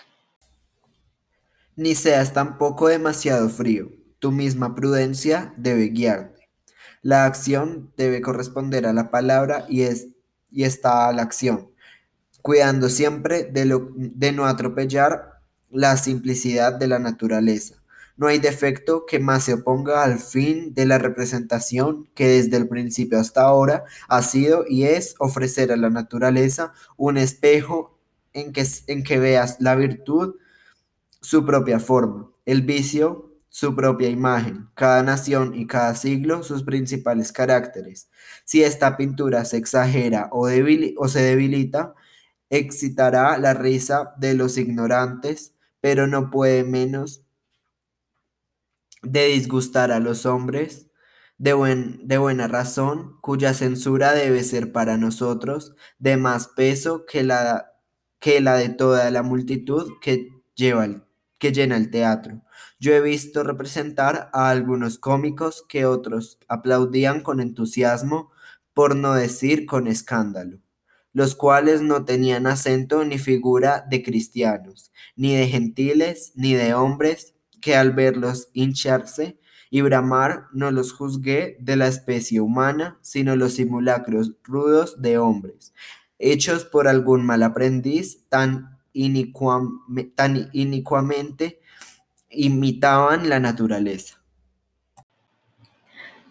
Ni 1.75 1.95
seas 1.95 2.33
tampoco 2.33 2.89
demasiado 2.89 3.47
frío. 3.47 3.91
Tu 4.19 4.31
misma 4.33 4.75
prudencia 4.75 5.53
debe 5.55 5.87
guiarte. 5.87 6.38
La 7.01 7.25
acción 7.25 7.91
debe 7.97 8.21
corresponder 8.21 8.85
a 8.85 8.93
la 8.93 9.11
palabra 9.11 9.65
y, 9.69 9.83
es, 9.83 10.07
y 10.51 10.63
está 10.63 11.07
a 11.07 11.13
la 11.13 11.21
acción, 11.21 11.69
cuidando 12.41 12.89
siempre 12.89 13.43
de, 13.45 13.65
lo, 13.65 13.89
de 13.95 14.31
no 14.31 14.45
atropellar 14.45 15.41
la 15.69 15.95
simplicidad 15.97 16.73
de 16.73 16.87
la 16.87 16.99
naturaleza. 16.99 17.75
No 18.17 18.27
hay 18.27 18.39
defecto 18.39 19.05
que 19.05 19.19
más 19.19 19.45
se 19.45 19.53
oponga 19.53 20.03
al 20.03 20.19
fin 20.19 20.73
de 20.73 20.85
la 20.85 20.97
representación 20.97 22.09
que 22.15 22.27
desde 22.27 22.57
el 22.57 22.67
principio 22.67 23.17
hasta 23.17 23.43
ahora 23.43 23.85
ha 24.09 24.21
sido 24.21 24.65
y 24.67 24.83
es 24.83 25.15
ofrecer 25.19 25.71
a 25.71 25.77
la 25.77 25.89
naturaleza 25.89 26.73
un 26.97 27.17
espejo 27.17 27.97
en 28.33 28.51
que, 28.51 28.67
en 28.87 29.03
que 29.03 29.19
veas 29.19 29.55
la 29.61 29.75
virtud 29.75 30.35
su 31.21 31.45
propia 31.45 31.79
forma, 31.79 32.29
el 32.45 32.61
vicio 32.61 33.28
su 33.49 33.75
propia 33.75 34.09
imagen, 34.09 34.69
cada 34.75 35.03
nación 35.03 35.53
y 35.55 35.67
cada 35.67 35.95
siglo 35.95 36.43
sus 36.43 36.63
principales 36.63 37.31
caracteres. 37.31 38.09
Si 38.45 38.63
esta 38.63 38.95
pintura 38.97 39.45
se 39.45 39.57
exagera 39.57 40.29
o, 40.31 40.47
se 40.49 41.21
debilita, 41.21 41.95
excitará 42.49 43.37
la 43.39 43.53
risa 43.53 44.13
de 44.17 44.35
los 44.35 44.57
ignorantes, 44.57 45.55
pero 45.81 46.07
no 46.07 46.29
puede 46.31 46.63
menos 46.63 47.23
de 49.01 49.27
disgustar 49.27 49.91
a 49.91 49.99
los 49.99 50.25
hombres 50.25 50.87
de 51.37 51.53
buena 52.17 52.47
razón, 52.47 53.17
cuya 53.21 53.53
censura 53.53 54.13
debe 54.13 54.43
ser 54.43 54.71
para 54.73 54.97
nosotros 54.97 55.75
de 55.97 56.17
más 56.17 56.47
peso 56.49 57.05
que 57.05 57.23
la, 57.23 57.71
que 58.19 58.41
la 58.41 58.55
de 58.55 58.69
toda 58.69 59.09
la 59.11 59.23
multitud 59.23 59.93
que, 60.01 60.29
lleva 60.55 60.83
el- 60.85 61.03
que 61.37 61.53
llena 61.53 61.77
el 61.77 61.89
teatro. 61.91 62.41
Yo 62.79 62.93
he 62.93 63.01
visto 63.01 63.43
representar 63.43 64.29
a 64.33 64.49
algunos 64.49 64.97
cómicos 64.97 65.63
que 65.67 65.85
otros 65.85 66.39
aplaudían 66.47 67.21
con 67.21 67.41
entusiasmo, 67.41 68.31
por 68.73 68.95
no 68.95 69.13
decir 69.13 69.65
con 69.65 69.87
escándalo, 69.87 70.59
los 71.11 71.35
cuales 71.35 71.81
no 71.81 72.05
tenían 72.05 72.47
acento 72.47 73.03
ni 73.03 73.17
figura 73.17 73.85
de 73.89 74.01
cristianos, 74.03 74.91
ni 75.17 75.35
de 75.35 75.47
gentiles, 75.47 76.31
ni 76.35 76.53
de 76.53 76.73
hombres, 76.73 77.33
que 77.59 77.75
al 77.75 77.91
verlos 77.91 78.47
hincharse 78.53 79.37
y 79.69 79.81
bramar 79.81 80.45
no 80.53 80.71
los 80.71 80.93
juzgué 80.93 81.57
de 81.59 81.75
la 81.75 81.87
especie 81.87 82.39
humana, 82.39 82.97
sino 83.01 83.35
los 83.35 83.53
simulacros 83.55 84.33
rudos 84.43 85.01
de 85.01 85.17
hombres, 85.17 85.73
hechos 86.17 86.63
por 86.63 86.87
algún 86.87 87.25
mal 87.25 87.43
aprendiz 87.43 88.25
tan, 88.29 88.79
inicuam- 88.93 89.81
tan 90.15 90.49
inicuamente 90.53 91.58
imitaban 92.29 93.29
la 93.29 93.39
naturaleza. 93.39 94.19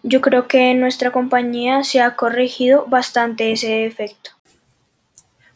Yo 0.03 0.21
creo 0.21 0.47
que 0.47 0.71
en 0.71 0.79
nuestra 0.79 1.11
compañía 1.11 1.83
se 1.83 1.99
ha 1.99 2.15
corregido 2.15 2.85
bastante 2.87 3.51
ese 3.51 3.67
defecto. 3.67 4.31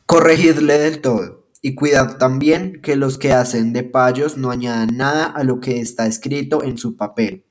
Corregidle 0.06 0.78
del 0.78 1.00
todo, 1.00 1.46
y 1.62 1.76
cuidad 1.76 2.18
también 2.18 2.82
que 2.82 2.98
los 2.98 3.18
que 3.18 3.32
hacen 3.32 3.72
de 3.72 3.84
payos 3.84 4.38
no 4.38 4.52
añadan 4.52 4.98
nada 4.98 5.26
a 5.26 5.46
lo 5.46 5.62
que 5.62 5.80
está 5.80 6.08
escrito 6.08 6.62
en 6.62 6.78
su 6.78 6.98
papel, 6.98 7.46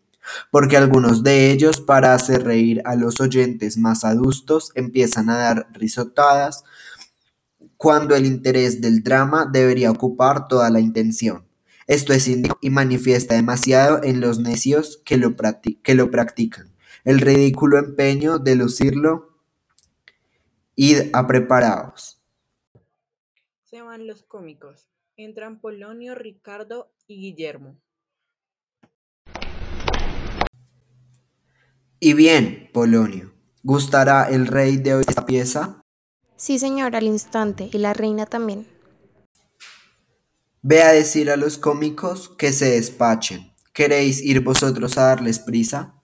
porque 0.50 0.76
algunos 0.76 1.22
de 1.22 1.50
ellos, 1.50 1.80
para 1.80 2.12
hacer 2.12 2.44
reír 2.44 2.82
a 2.84 2.94
los 2.94 3.20
oyentes 3.20 3.78
más 3.78 4.04
adustos, 4.04 4.70
empiezan 4.74 5.30
a 5.30 5.38
dar 5.38 5.68
risotadas, 5.72 6.62
cuando 7.78 8.14
el 8.14 8.26
interés 8.26 8.82
del 8.82 9.02
drama 9.02 9.48
debería 9.50 9.90
ocupar 9.90 10.46
toda 10.46 10.68
la 10.68 10.78
intención. 10.78 11.46
Esto 11.86 12.12
es 12.12 12.28
indigno 12.28 12.58
y 12.60 12.70
manifiesta 12.70 13.34
demasiado 13.34 14.02
en 14.02 14.20
los 14.20 14.38
necios 14.38 15.02
que 15.04 15.16
lo, 15.16 15.30
practi- 15.36 15.80
que 15.82 15.94
lo 15.94 16.10
practican. 16.10 16.72
El 17.04 17.20
ridículo 17.20 17.78
empeño 17.78 18.38
de 18.38 18.54
lucirlo, 18.54 19.40
id 20.76 21.10
a 21.12 21.26
preparaos. 21.26 22.22
Se 23.64 23.82
van 23.82 24.06
los 24.06 24.22
cómicos. 24.22 24.88
Entran 25.16 25.60
Polonio, 25.60 26.14
Ricardo 26.14 26.92
y 27.06 27.20
Guillermo. 27.20 27.76
Y 31.98 32.14
bien, 32.14 32.70
Polonio, 32.72 33.32
¿gustará 33.62 34.28
el 34.28 34.46
rey 34.46 34.76
de 34.76 34.94
hoy 34.94 35.04
esta 35.06 35.26
pieza? 35.26 35.80
Sí, 36.36 36.58
señor, 36.58 36.96
al 36.96 37.04
instante, 37.04 37.70
y 37.72 37.78
la 37.78 37.92
reina 37.92 38.26
también. 38.26 38.66
Ve 40.64 40.80
a 40.80 40.92
decir 40.92 41.28
a 41.28 41.36
los 41.36 41.58
cómicos 41.58 42.28
que 42.28 42.52
se 42.52 42.70
despachen. 42.70 43.52
¿Queréis 43.72 44.22
ir 44.22 44.44
vosotros 44.44 44.96
a 44.96 45.08
darles 45.08 45.40
prisa? 45.40 46.00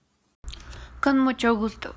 Con 1.01 1.17
mucho 1.17 1.55
gusto. 1.55 1.95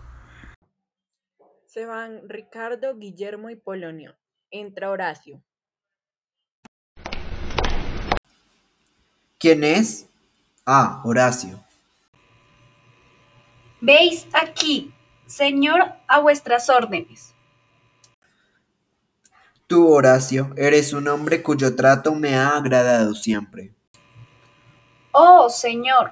Se 1.66 1.86
van 1.86 2.28
Ricardo, 2.28 2.96
Guillermo 2.96 3.50
y 3.50 3.56
Polonio. 3.56 4.14
Entra 4.52 4.90
Horacio. 4.90 5.42
¿Quién 9.40 9.64
es? 9.64 10.06
Ah, 10.64 11.02
Horacio. 11.04 11.64
Veis 13.80 14.28
aquí, 14.34 14.94
señor, 15.26 15.80
a 16.06 16.20
vuestras 16.20 16.70
órdenes. 16.70 17.31
Tú, 19.72 19.88
Horacio, 19.88 20.52
eres 20.58 20.92
un 20.92 21.08
hombre 21.08 21.42
cuyo 21.42 21.74
trato 21.74 22.14
me 22.14 22.34
ha 22.34 22.58
agradado 22.58 23.14
siempre. 23.14 23.74
Oh, 25.12 25.48
señor, 25.48 26.10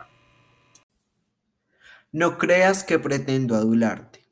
No 2.11 2.39
creas 2.39 2.85
que 2.85 2.99
pretendo 2.99 3.55
adularte. 3.55 4.25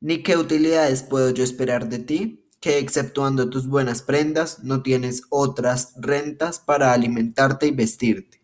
Ni 0.00 0.22
qué 0.22 0.36
utilidades 0.36 1.02
puedo 1.02 1.30
yo 1.30 1.42
esperar 1.42 1.88
de 1.88 2.00
ti, 2.00 2.44
que 2.60 2.76
exceptuando 2.76 3.48
tus 3.48 3.66
buenas 3.66 4.02
prendas, 4.02 4.62
no 4.62 4.82
tienes 4.82 5.22
otras 5.30 5.94
rentas 5.96 6.58
para 6.58 6.92
alimentarte 6.92 7.68
y 7.68 7.70
vestirte. 7.70 8.42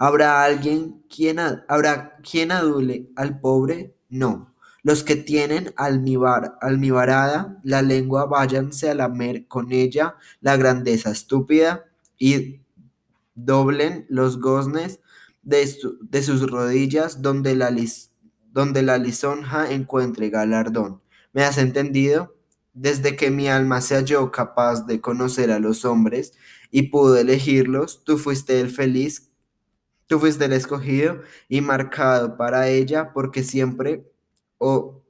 ¿Habrá 0.00 0.42
alguien 0.42 1.04
quien, 1.08 1.38
habrá 1.38 2.16
quien 2.28 2.50
adule 2.50 3.08
al 3.14 3.38
pobre? 3.38 3.94
No. 4.08 4.52
Los 4.84 5.02
que 5.02 5.16
tienen 5.16 5.72
almibar, 5.76 6.56
almibarada 6.62 7.58
la 7.64 7.82
lengua, 7.82 8.26
váyanse 8.26 8.90
a 8.90 8.94
lamer 8.94 9.48
con 9.48 9.72
ella 9.72 10.16
la 10.42 10.56
grandeza 10.56 11.10
estúpida 11.10 11.86
y 12.18 12.60
doblen 13.34 14.06
los 14.08 14.40
goznes 14.40 15.00
de, 15.42 15.66
su- 15.66 15.98
de 16.02 16.22
sus 16.22 16.48
rodillas 16.50 17.22
donde 17.22 17.54
la, 17.56 17.70
lis- 17.70 18.10
donde 18.52 18.82
la 18.82 18.98
lisonja 18.98 19.70
encuentre 19.72 20.30
galardón. 20.30 21.00
¿Me 21.32 21.42
has 21.44 21.58
entendido? 21.58 22.34
Desde 22.72 23.16
que 23.16 23.30
mi 23.30 23.48
alma 23.48 23.80
se 23.80 23.94
halló 23.96 24.30
capaz 24.32 24.86
de 24.86 25.00
conocer 25.00 25.50
a 25.52 25.58
los 25.60 25.84
hombres 25.84 26.32
y 26.70 26.84
pudo 26.84 27.16
elegirlos, 27.16 28.02
tú 28.04 28.18
fuiste 28.18 28.60
el 28.60 28.70
feliz, 28.70 29.30
tú 30.06 30.18
fuiste 30.20 30.44
el 30.46 30.52
escogido 30.52 31.20
y 31.48 31.60
marcado 31.60 32.36
para 32.36 32.68
ella, 32.68 33.12
porque 33.12 33.42
siempre, 33.42 34.10
o 34.66 35.04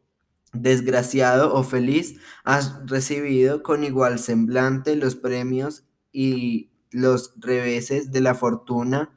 desgraciado 0.52 1.54
o 1.54 1.62
feliz, 1.62 2.16
has 2.42 2.80
recibido 2.86 3.62
con 3.62 3.84
igual 3.84 4.18
semblante 4.18 4.96
los 4.96 5.14
premios 5.14 5.84
y 6.12 6.70
los 6.90 7.34
reveses 7.36 8.10
de 8.10 8.20
la 8.20 8.34
fortuna 8.34 9.10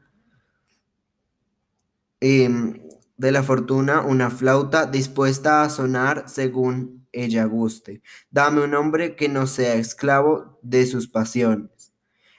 em, 2.20 2.82
de 3.18 3.32
la 3.32 3.42
fortuna 3.42 4.02
una 4.02 4.30
flauta 4.30 4.86
dispuesta 4.86 5.64
a 5.64 5.70
sonar 5.70 6.26
según 6.28 7.08
ella 7.12 7.46
guste. 7.46 8.04
Dame 8.30 8.64
un 8.64 8.76
hombre 8.76 9.16
que 9.16 9.28
no 9.28 9.48
sea 9.48 9.74
esclavo 9.74 10.60
de 10.62 10.86
sus 10.86 11.08
pasiones, 11.08 11.94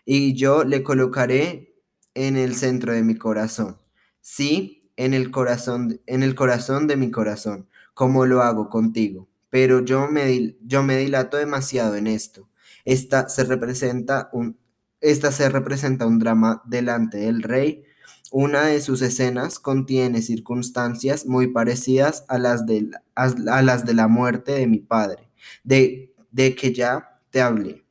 y 0.04 0.34
yo 0.34 0.62
le 0.62 0.84
colocaré 0.84 1.74
en 2.14 2.36
el 2.36 2.54
centro 2.54 2.92
de 2.92 3.02
mi 3.02 3.16
corazón. 3.16 3.78
Sí, 4.20 4.92
en 4.96 5.14
el 5.14 5.30
corazón, 5.30 6.00
en 6.06 6.22
el 6.24 6.34
corazón 6.34 6.88
de 6.88 6.96
mi 6.96 7.10
corazón, 7.10 7.67
como 7.98 8.26
lo 8.26 8.42
hago 8.42 8.68
contigo. 8.68 9.26
Pero 9.50 9.84
yo 9.84 10.06
me, 10.06 10.24
dilato 10.24 11.36
demasiado 11.36 11.96
en 11.96 12.06
esto. 12.06 12.48
Esta 12.84 13.28
se 13.28 13.42
representa 13.42 14.30
un, 14.32 14.56
esta 15.00 15.32
se 15.32 15.48
representa 15.48 16.06
un 16.06 16.20
drama 16.20 16.62
delante 16.64 17.18
del 17.18 17.42
rey 17.42 17.82
una 18.30 18.66
de 18.66 18.80
sus 18.82 19.02
escenas 19.02 19.58
contiene 19.58 20.22
circunstancias 20.22 21.26
muy 21.26 21.48
parecidas 21.48 22.24
a 22.28 22.38
las 22.38 22.66
de, 22.66 22.88
a 23.16 23.62
las 23.62 23.84
de 23.84 23.94
la 23.94 24.06
muerte 24.06 24.52
de 24.52 24.68
mi 24.68 24.78
padre, 24.78 25.30
de, 25.64 26.14
de 26.30 26.54
que 26.54 26.72
ya 26.72 27.18
te 27.30 27.40
hablé. 27.40 27.84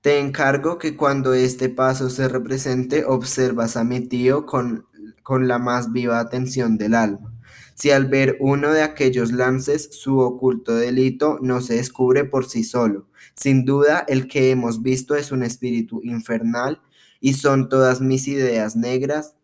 Te 0.00 0.20
encargo 0.20 0.78
que 0.78 0.96
cuando 0.96 1.34
este 1.34 1.68
paso 1.68 2.08
se 2.08 2.28
represente, 2.28 3.04
observas 3.04 3.76
a 3.76 3.84
mi 3.84 4.00
tío 4.00 4.46
con, 4.46 4.86
con 5.22 5.48
la 5.48 5.58
más 5.58 5.92
viva 5.92 6.20
atención 6.20 6.78
del 6.78 6.94
alma. 6.94 7.33
Si 7.74 7.90
al 7.90 8.06
ver 8.06 8.36
uno 8.40 8.72
de 8.72 8.82
aquellos 8.82 9.32
lances 9.32 9.88
su 9.92 10.18
oculto 10.18 10.74
delito 10.76 11.38
no 11.42 11.60
se 11.60 11.74
descubre 11.74 12.24
por 12.24 12.46
sí 12.46 12.64
solo, 12.64 13.08
sin 13.36 13.64
duda 13.64 14.04
el 14.08 14.28
que 14.28 14.50
hemos 14.50 14.82
visto 14.82 15.16
es 15.16 15.32
un 15.32 15.42
espíritu 15.42 16.00
infernal 16.02 16.80
y 17.20 17.34
son 17.34 17.68
todas 17.68 18.00
mis 18.00 18.28
ideas 18.28 18.76
negras 18.76 19.34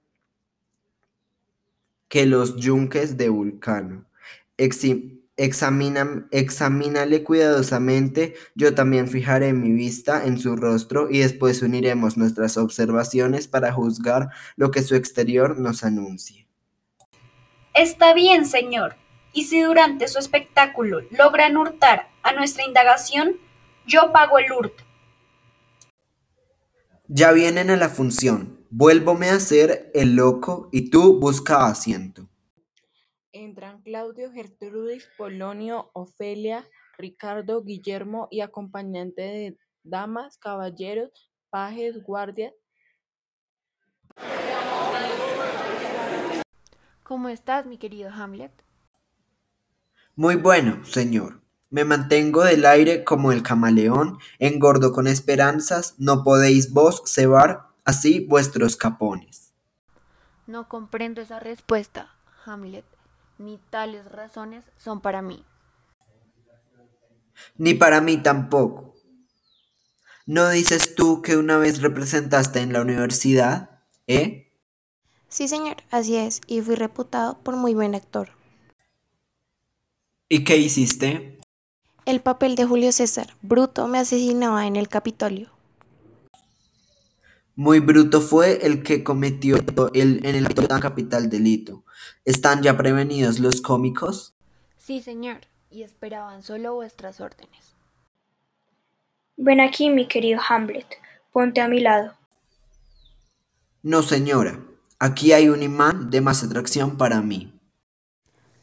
que 2.08 2.26
los 2.26 2.56
yunques 2.56 3.16
de 3.16 3.28
Vulcano. 3.30 4.04
Examínale 5.36 7.24
cuidadosamente, 7.24 8.34
yo 8.54 8.74
también 8.74 9.08
fijaré 9.08 9.54
mi 9.54 9.72
vista 9.72 10.26
en 10.26 10.38
su 10.38 10.56
rostro 10.56 11.08
y 11.10 11.20
después 11.20 11.62
uniremos 11.62 12.18
nuestras 12.18 12.58
observaciones 12.58 13.48
para 13.48 13.72
juzgar 13.72 14.28
lo 14.56 14.70
que 14.70 14.82
su 14.82 14.94
exterior 14.96 15.58
nos 15.58 15.82
anuncie. 15.82 16.49
Está 17.74 18.14
bien, 18.14 18.46
señor. 18.46 18.96
Y 19.32 19.44
si 19.44 19.60
durante 19.60 20.08
su 20.08 20.18
espectáculo 20.18 21.00
logran 21.10 21.56
hurtar 21.56 22.08
a 22.22 22.32
nuestra 22.32 22.64
indagación, 22.64 23.36
yo 23.86 24.12
pago 24.12 24.38
el 24.38 24.50
hurto. 24.52 24.84
Ya 27.06 27.32
vienen 27.32 27.70
a 27.70 27.76
la 27.76 27.88
función, 27.88 28.64
vuélvome 28.70 29.30
a 29.30 29.40
ser 29.40 29.90
el 29.94 30.14
loco 30.14 30.68
y 30.72 30.90
tú 30.90 31.18
busca 31.18 31.66
asiento. 31.66 32.28
Entran 33.32 33.82
Claudio, 33.82 34.32
Gertrudis, 34.32 35.08
Polonio, 35.16 35.90
Ofelia, 35.92 36.66
Ricardo, 36.98 37.62
Guillermo 37.62 38.28
y 38.30 38.40
acompañante 38.40 39.22
de 39.22 39.58
damas, 39.82 40.38
caballeros, 40.38 41.30
pajes, 41.50 42.02
guardias. 42.02 42.52
¿Cómo 47.10 47.28
estás, 47.28 47.66
mi 47.66 47.76
querido 47.76 48.08
Hamlet? 48.08 48.52
Muy 50.14 50.36
bueno, 50.36 50.84
señor. 50.84 51.40
Me 51.68 51.84
mantengo 51.84 52.44
del 52.44 52.64
aire 52.64 53.02
como 53.02 53.32
el 53.32 53.42
camaleón, 53.42 54.20
engordo 54.38 54.92
con 54.92 55.08
esperanzas, 55.08 55.96
no 55.98 56.22
podéis 56.22 56.72
vos 56.72 57.02
cebar 57.06 57.66
así 57.84 58.24
vuestros 58.28 58.76
capones. 58.76 59.52
No 60.46 60.68
comprendo 60.68 61.20
esa 61.20 61.40
respuesta, 61.40 62.14
Hamlet, 62.46 62.84
ni 63.38 63.58
tales 63.70 64.04
razones 64.04 64.64
son 64.76 65.00
para 65.00 65.20
mí. 65.20 65.44
Ni 67.56 67.74
para 67.74 68.00
mí 68.00 68.18
tampoco. 68.18 68.94
¿No 70.26 70.48
dices 70.50 70.94
tú 70.94 71.22
que 71.22 71.36
una 71.36 71.58
vez 71.58 71.82
representaste 71.82 72.60
en 72.60 72.72
la 72.72 72.82
universidad? 72.82 73.80
¿Eh? 74.06 74.49
Sí, 75.30 75.46
señor, 75.46 75.76
así 75.92 76.16
es, 76.16 76.40
y 76.48 76.60
fui 76.60 76.74
reputado 76.74 77.38
por 77.38 77.56
muy 77.56 77.72
buen 77.72 77.94
actor. 77.94 78.30
¿Y 80.28 80.42
qué 80.42 80.56
hiciste? 80.56 81.38
El 82.04 82.20
papel 82.20 82.56
de 82.56 82.64
Julio 82.64 82.90
César, 82.90 83.36
Bruto, 83.40 83.86
me 83.86 83.98
asesinaba 83.98 84.66
en 84.66 84.74
el 84.74 84.88
Capitolio. 84.88 85.50
Muy 87.54 87.78
bruto 87.78 88.20
fue 88.20 88.66
el 88.66 88.82
que 88.82 89.04
cometió 89.04 89.56
el, 89.94 90.24
en 90.24 90.34
el 90.34 90.52
tan 90.52 90.80
capital 90.80 91.30
delito. 91.30 91.84
¿Están 92.24 92.62
ya 92.62 92.76
prevenidos 92.76 93.38
los 93.38 93.60
cómicos? 93.60 94.34
Sí, 94.78 95.00
señor, 95.00 95.42
y 95.70 95.82
esperaban 95.82 96.42
solo 96.42 96.74
vuestras 96.74 97.20
órdenes. 97.20 97.74
Ven 99.36 99.60
aquí, 99.60 99.90
mi 99.90 100.08
querido 100.08 100.40
Hamlet, 100.48 100.86
ponte 101.32 101.60
a 101.60 101.68
mi 101.68 101.80
lado. 101.80 102.14
No, 103.82 104.02
señora. 104.02 104.69
Aquí 105.00 105.32
hay 105.32 105.48
un 105.48 105.62
imán 105.62 106.10
de 106.10 106.20
más 106.20 106.44
atracción 106.44 106.98
para 106.98 107.22
mí. 107.22 107.52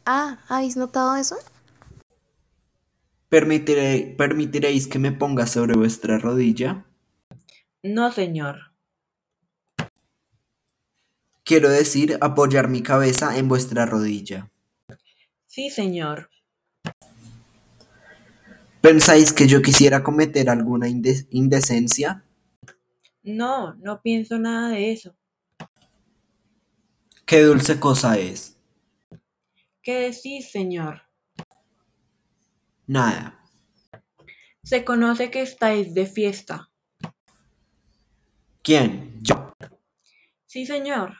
Ah, 0.06 0.38
¿habéis 0.48 0.78
notado 0.78 1.16
eso? 1.16 1.36
¿Permitiré, 3.28 4.16
¿Permitiréis 4.18 4.88
que 4.88 5.00
me 5.00 5.12
ponga 5.12 5.48
sobre 5.48 5.76
vuestra 5.76 6.20
rodilla? 6.20 6.86
No, 7.84 8.12
señor. 8.12 8.56
Quiero 11.44 11.70
decir, 11.70 12.18
apoyar 12.22 12.68
mi 12.68 12.84
cabeza 12.84 13.38
en 13.38 13.48
vuestra 13.48 13.86
rodilla. 13.86 14.52
Sí, 15.48 15.70
señor. 15.72 16.30
¿Pensáis 18.82 19.34
que 19.34 19.48
yo 19.48 19.62
quisiera 19.62 20.04
cometer 20.04 20.50
alguna 20.50 20.88
inde- 20.88 21.26
indecencia? 21.32 22.24
No, 23.24 23.74
no 23.76 24.02
pienso 24.02 24.38
nada 24.40 24.70
de 24.70 24.92
eso. 24.92 25.16
Qué 27.28 27.42
dulce 27.44 27.78
cosa 27.78 28.18
es. 28.18 28.56
¿Qué 29.84 30.12
decís, 30.12 30.50
señor? 30.50 31.02
Nada. 32.86 33.44
Se 34.64 34.86
conoce 34.86 35.30
que 35.30 35.42
estáis 35.42 35.94
de 35.94 36.06
fiesta. 36.06 36.72
¿Quién? 38.64 39.20
Yo. 39.22 39.52
Sí, 40.46 40.66
señor. 40.66 41.18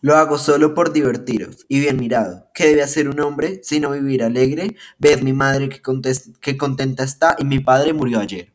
Lo 0.00 0.16
hago 0.16 0.38
solo 0.38 0.72
por 0.72 0.94
divertiros. 0.94 1.66
Y 1.68 1.80
bien 1.80 1.98
mirado. 1.98 2.50
¿Qué 2.54 2.68
debe 2.68 2.82
hacer 2.82 3.06
un 3.06 3.20
hombre 3.20 3.60
sino 3.62 3.90
vivir 3.90 4.22
alegre? 4.22 4.76
Ved 4.98 5.20
mi 5.20 5.34
madre 5.34 5.68
que, 5.68 5.82
que 6.40 6.56
contenta 6.56 7.04
está 7.04 7.36
y 7.38 7.44
mi 7.44 7.60
padre 7.60 7.92
murió 7.92 8.20
ayer. 8.20 8.50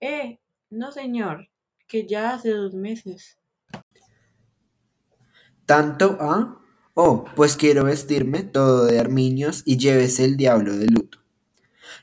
Eh, 0.00 0.40
no, 0.70 0.90
señor, 0.90 1.48
que 1.86 2.04
ya 2.04 2.34
hace 2.34 2.50
dos 2.50 2.74
meses. 2.74 3.38
¿Tanto, 5.72 6.18
ah? 6.20 6.58
Oh, 6.92 7.24
pues 7.34 7.56
quiero 7.56 7.84
vestirme 7.84 8.42
todo 8.42 8.84
de 8.84 8.98
armiños 9.00 9.62
y 9.64 9.78
llévese 9.78 10.26
el 10.26 10.36
diablo 10.36 10.76
de 10.76 10.84
luto. 10.84 11.16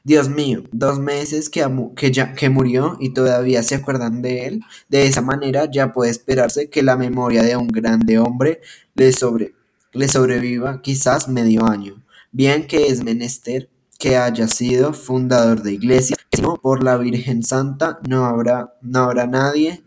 Dios 0.03 0.27
mío, 0.27 0.63
dos 0.71 0.97
meses 0.97 1.51
que, 1.51 1.63
que, 1.95 2.09
ya, 2.09 2.33
que 2.33 2.49
murió 2.49 2.97
y 2.99 3.13
todavía 3.13 3.61
se 3.61 3.75
acuerdan 3.75 4.23
de 4.23 4.47
él. 4.47 4.61
De 4.87 5.05
esa 5.05 5.21
manera 5.21 5.69
ya 5.71 5.93
puede 5.93 6.09
esperarse 6.09 6.71
que 6.71 6.81
la 6.81 6.97
memoria 6.97 7.43
de 7.43 7.57
un 7.57 7.67
grande 7.67 8.17
hombre 8.17 8.61
le, 8.95 9.13
sobre, 9.13 9.53
le 9.93 10.07
sobreviva 10.07 10.81
quizás 10.81 11.27
medio 11.27 11.67
año. 11.67 12.03
Bien 12.31 12.65
que 12.65 12.87
es 12.87 13.03
menester 13.03 13.69
que 13.99 14.17
haya 14.17 14.47
sido 14.47 14.93
fundador 14.93 15.61
de 15.61 15.73
iglesia, 15.73 16.17
sino 16.33 16.55
por 16.55 16.83
la 16.83 16.97
Virgen 16.97 17.43
Santa 17.43 17.99
no 18.09 18.25
habrá, 18.25 18.73
no 18.81 19.01
habrá 19.01 19.27
nadie 19.27 19.83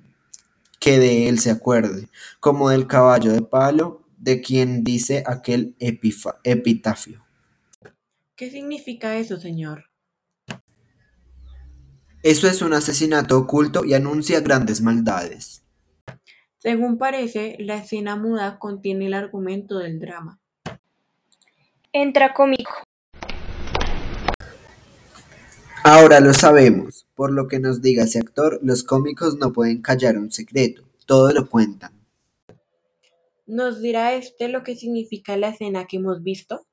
que 0.82 0.98
de 0.98 1.28
él 1.28 1.38
se 1.38 1.52
acuerde, 1.52 2.08
como 2.40 2.68
del 2.68 2.88
caballo 2.88 3.32
de 3.32 3.42
palo 3.42 4.02
de 4.18 4.40
quien 4.40 4.82
dice 4.82 5.22
aquel 5.24 5.76
epifa- 5.78 6.40
epitafio. 6.42 7.24
¿Qué 8.34 8.50
significa 8.50 9.16
eso, 9.16 9.38
señor? 9.38 9.84
Eso 12.24 12.48
es 12.48 12.62
un 12.62 12.72
asesinato 12.72 13.38
oculto 13.38 13.84
y 13.84 13.94
anuncia 13.94 14.40
grandes 14.40 14.80
maldades. 14.80 15.62
Según 16.58 16.98
parece, 16.98 17.56
la 17.60 17.76
escena 17.76 18.16
muda 18.16 18.58
contiene 18.58 19.06
el 19.06 19.14
argumento 19.14 19.78
del 19.78 20.00
drama. 20.00 20.40
Entra 21.92 22.34
conmigo. 22.34 22.72
Ahora 25.84 26.20
lo 26.20 26.32
sabemos. 26.32 27.08
Por 27.16 27.32
lo 27.32 27.48
que 27.48 27.58
nos 27.58 27.82
diga 27.82 28.04
ese 28.04 28.20
actor, 28.20 28.60
los 28.62 28.84
cómicos 28.84 29.36
no 29.38 29.52
pueden 29.52 29.82
callar 29.82 30.16
un 30.16 30.30
secreto. 30.30 30.84
Todo 31.06 31.32
lo 31.32 31.48
cuentan. 31.48 31.92
¿Nos 33.46 33.82
dirá 33.82 34.14
este 34.14 34.48
lo 34.48 34.62
que 34.62 34.76
significa 34.76 35.36
la 35.36 35.48
escena 35.48 35.86
que 35.86 35.96
hemos 35.96 36.22
visto? 36.22 36.64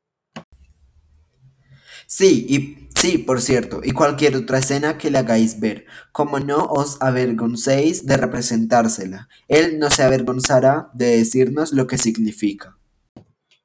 Sí, 2.06 2.46
y 2.48 2.88
sí, 2.96 3.18
por 3.18 3.42
cierto, 3.42 3.82
y 3.84 3.92
cualquier 3.92 4.36
otra 4.36 4.60
escena 4.60 4.98
que 4.98 5.10
le 5.10 5.18
hagáis 5.18 5.60
ver, 5.60 5.86
como 6.12 6.40
no 6.40 6.66
os 6.66 7.02
avergoncéis 7.02 8.06
de 8.06 8.16
representársela. 8.16 9.28
Él 9.48 9.80
no 9.80 9.90
se 9.90 10.04
avergonzará 10.04 10.90
de 10.94 11.18
decirnos 11.18 11.74
lo 11.74 11.88
que 11.88 11.98
significa. 11.98 12.78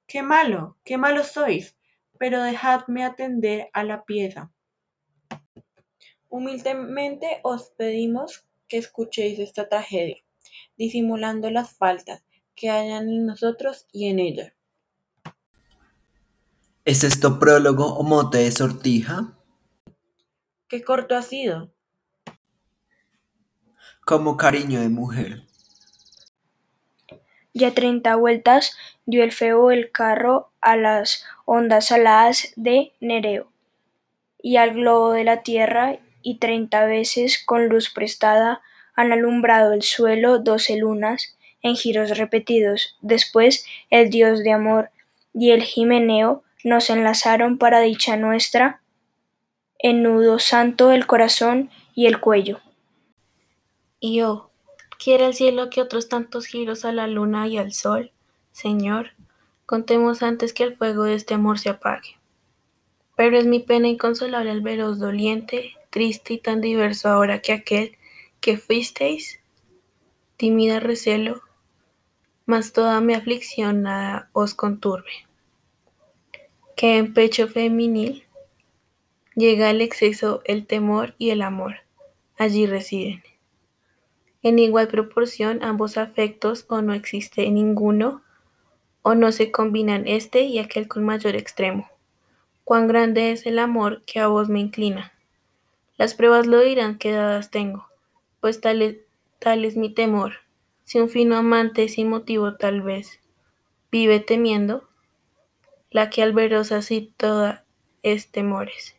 ¡Qué 0.06 0.22
malo! 0.22 0.78
¡Qué 0.84 0.96
malos 0.96 1.28
sois! 1.32 1.76
Pero 2.18 2.42
dejadme 2.42 3.04
atender 3.04 3.68
a 3.74 3.84
la 3.84 4.04
pieza. 4.04 4.53
Humildemente 6.28 7.40
os 7.44 7.70
pedimos 7.70 8.44
que 8.66 8.78
escuchéis 8.78 9.38
esta 9.38 9.68
tragedia, 9.68 10.16
disimulando 10.76 11.48
las 11.48 11.76
faltas 11.76 12.24
que 12.56 12.70
hayan 12.70 13.08
en 13.08 13.26
nosotros 13.26 13.86
y 13.92 14.08
en 14.08 14.18
ella. 14.18 14.54
¿Es 16.84 17.04
esto 17.04 17.38
prólogo 17.38 17.94
o 17.94 18.02
mote 18.02 18.38
de 18.38 18.50
sortija? 18.50 19.38
¡Qué 20.68 20.82
corto 20.82 21.16
ha 21.16 21.22
sido! 21.22 21.72
Como 24.04 24.36
cariño 24.36 24.80
de 24.80 24.88
mujer. 24.88 25.44
Ya 27.52 27.72
treinta 27.72 28.16
vueltas 28.16 28.76
dio 29.06 29.22
el 29.22 29.30
feo 29.30 29.70
el 29.70 29.92
carro 29.92 30.50
a 30.60 30.76
las 30.76 31.24
ondas 31.46 31.86
saladas 31.86 32.52
de 32.56 32.92
Nereo 33.00 33.53
y 34.44 34.58
al 34.58 34.74
globo 34.74 35.12
de 35.12 35.24
la 35.24 35.42
tierra, 35.42 35.96
y 36.20 36.36
treinta 36.36 36.84
veces 36.84 37.42
con 37.42 37.68
luz 37.70 37.88
prestada 37.88 38.60
han 38.94 39.10
alumbrado 39.10 39.72
el 39.72 39.80
suelo 39.80 40.38
doce 40.38 40.76
lunas 40.76 41.38
en 41.62 41.76
giros 41.76 42.18
repetidos. 42.18 42.98
Después 43.00 43.64
el 43.88 44.10
dios 44.10 44.44
de 44.44 44.52
amor 44.52 44.90
y 45.32 45.52
el 45.52 45.62
Jimeneo 45.62 46.44
nos 46.62 46.90
enlazaron 46.90 47.56
para 47.56 47.80
dicha 47.80 48.18
nuestra 48.18 48.82
en 49.78 50.02
nudo 50.02 50.38
santo 50.38 50.92
el 50.92 51.06
corazón 51.06 51.70
y 51.94 52.04
el 52.04 52.20
cuello. 52.20 52.60
Y 53.98 54.20
oh, 54.20 54.50
quiere 55.02 55.24
el 55.24 55.32
cielo 55.32 55.70
que 55.70 55.80
otros 55.80 56.10
tantos 56.10 56.44
giros 56.44 56.84
a 56.84 56.92
la 56.92 57.06
luna 57.06 57.48
y 57.48 57.56
al 57.56 57.72
sol, 57.72 58.12
Señor, 58.52 59.12
contemos 59.64 60.22
antes 60.22 60.52
que 60.52 60.64
el 60.64 60.76
fuego 60.76 61.04
de 61.04 61.14
este 61.14 61.32
amor 61.32 61.58
se 61.58 61.70
apague. 61.70 62.18
Pero 63.16 63.38
es 63.38 63.46
mi 63.46 63.60
pena 63.60 63.88
inconsolable 63.88 64.50
al 64.50 64.60
veros 64.60 64.98
doliente, 64.98 65.74
triste 65.90 66.34
y 66.34 66.38
tan 66.38 66.60
diverso 66.60 67.08
ahora 67.08 67.40
que 67.40 67.52
aquel 67.52 67.96
que 68.40 68.56
fuisteis, 68.56 69.40
tímida 70.36 70.80
recelo, 70.80 71.42
mas 72.46 72.72
toda 72.72 73.00
mi 73.00 73.14
aflicción 73.14 73.82
nada 73.82 74.28
os 74.32 74.54
conturbe. 74.54 75.26
Que 76.76 76.98
en 76.98 77.14
pecho 77.14 77.48
femenil 77.48 78.24
llega 79.34 79.70
el 79.70 79.80
exceso, 79.80 80.42
el 80.44 80.66
temor 80.66 81.14
y 81.18 81.30
el 81.30 81.42
amor, 81.42 81.76
allí 82.36 82.66
residen. 82.66 83.22
En 84.42 84.58
igual 84.58 84.88
proporción 84.88 85.62
ambos 85.62 85.96
afectos 85.96 86.66
o 86.68 86.82
no 86.82 86.92
existe 86.92 87.48
ninguno 87.50 88.22
o 89.00 89.14
no 89.14 89.32
se 89.32 89.50
combinan 89.50 90.06
este 90.06 90.42
y 90.42 90.58
aquel 90.58 90.86
con 90.86 91.04
mayor 91.04 91.36
extremo. 91.36 91.88
Cuán 92.64 92.88
grande 92.88 93.30
es 93.30 93.44
el 93.46 93.58
amor 93.58 94.02
que 94.06 94.20
a 94.20 94.26
vos 94.26 94.48
me 94.48 94.58
inclina. 94.58 95.12
Las 95.96 96.14
pruebas 96.14 96.46
lo 96.46 96.60
dirán 96.60 96.98
que 96.98 97.12
dadas 97.12 97.50
tengo, 97.50 97.86
pues 98.40 98.60
tal 98.60 98.82
es, 98.82 99.76
mi 99.76 99.90
temor. 99.90 100.36
si 100.84 100.98
un 100.98 101.08
fino 101.08 101.36
amante 101.36 101.88
sin 101.88 102.08
motivo 102.08 102.56
tal 102.56 102.82
vez 102.82 103.20
vive 103.92 104.18
temiendo, 104.18 104.88
la 105.90 106.10
que 106.10 106.22
al 106.22 106.32
veros 106.32 106.72
así 106.72 107.12
toda 107.16 107.64
es 108.02 108.30
temores. 108.30 108.96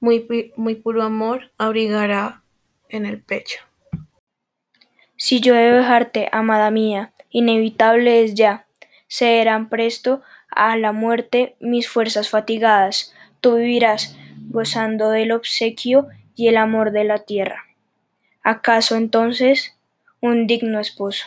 Muy, 0.00 0.52
muy 0.56 0.74
puro 0.74 1.02
amor 1.02 1.52
abrigará 1.58 2.42
en 2.88 3.06
el 3.06 3.22
pecho. 3.22 3.60
Si 5.16 5.40
yo 5.40 5.54
he 5.54 5.58
de 5.58 5.72
dejarte, 5.72 6.28
amada 6.32 6.70
mía, 6.70 7.12
inevitable 7.28 8.24
es 8.24 8.34
ya, 8.34 8.66
cederán 9.06 9.68
presto 9.68 10.22
a 10.50 10.76
la 10.76 10.92
muerte 10.92 11.56
mis 11.60 11.88
fuerzas 11.88 12.28
fatigadas, 12.28 13.14
tú 13.40 13.56
vivirás 13.56 14.16
gozando 14.48 15.10
del 15.10 15.32
obsequio 15.32 16.08
y 16.34 16.48
el 16.48 16.56
amor 16.56 16.92
de 16.92 17.04
la 17.04 17.20
tierra. 17.20 17.64
¿Acaso 18.42 18.96
entonces 18.96 19.76
un 20.20 20.46
digno 20.46 20.80
esposo? 20.80 21.26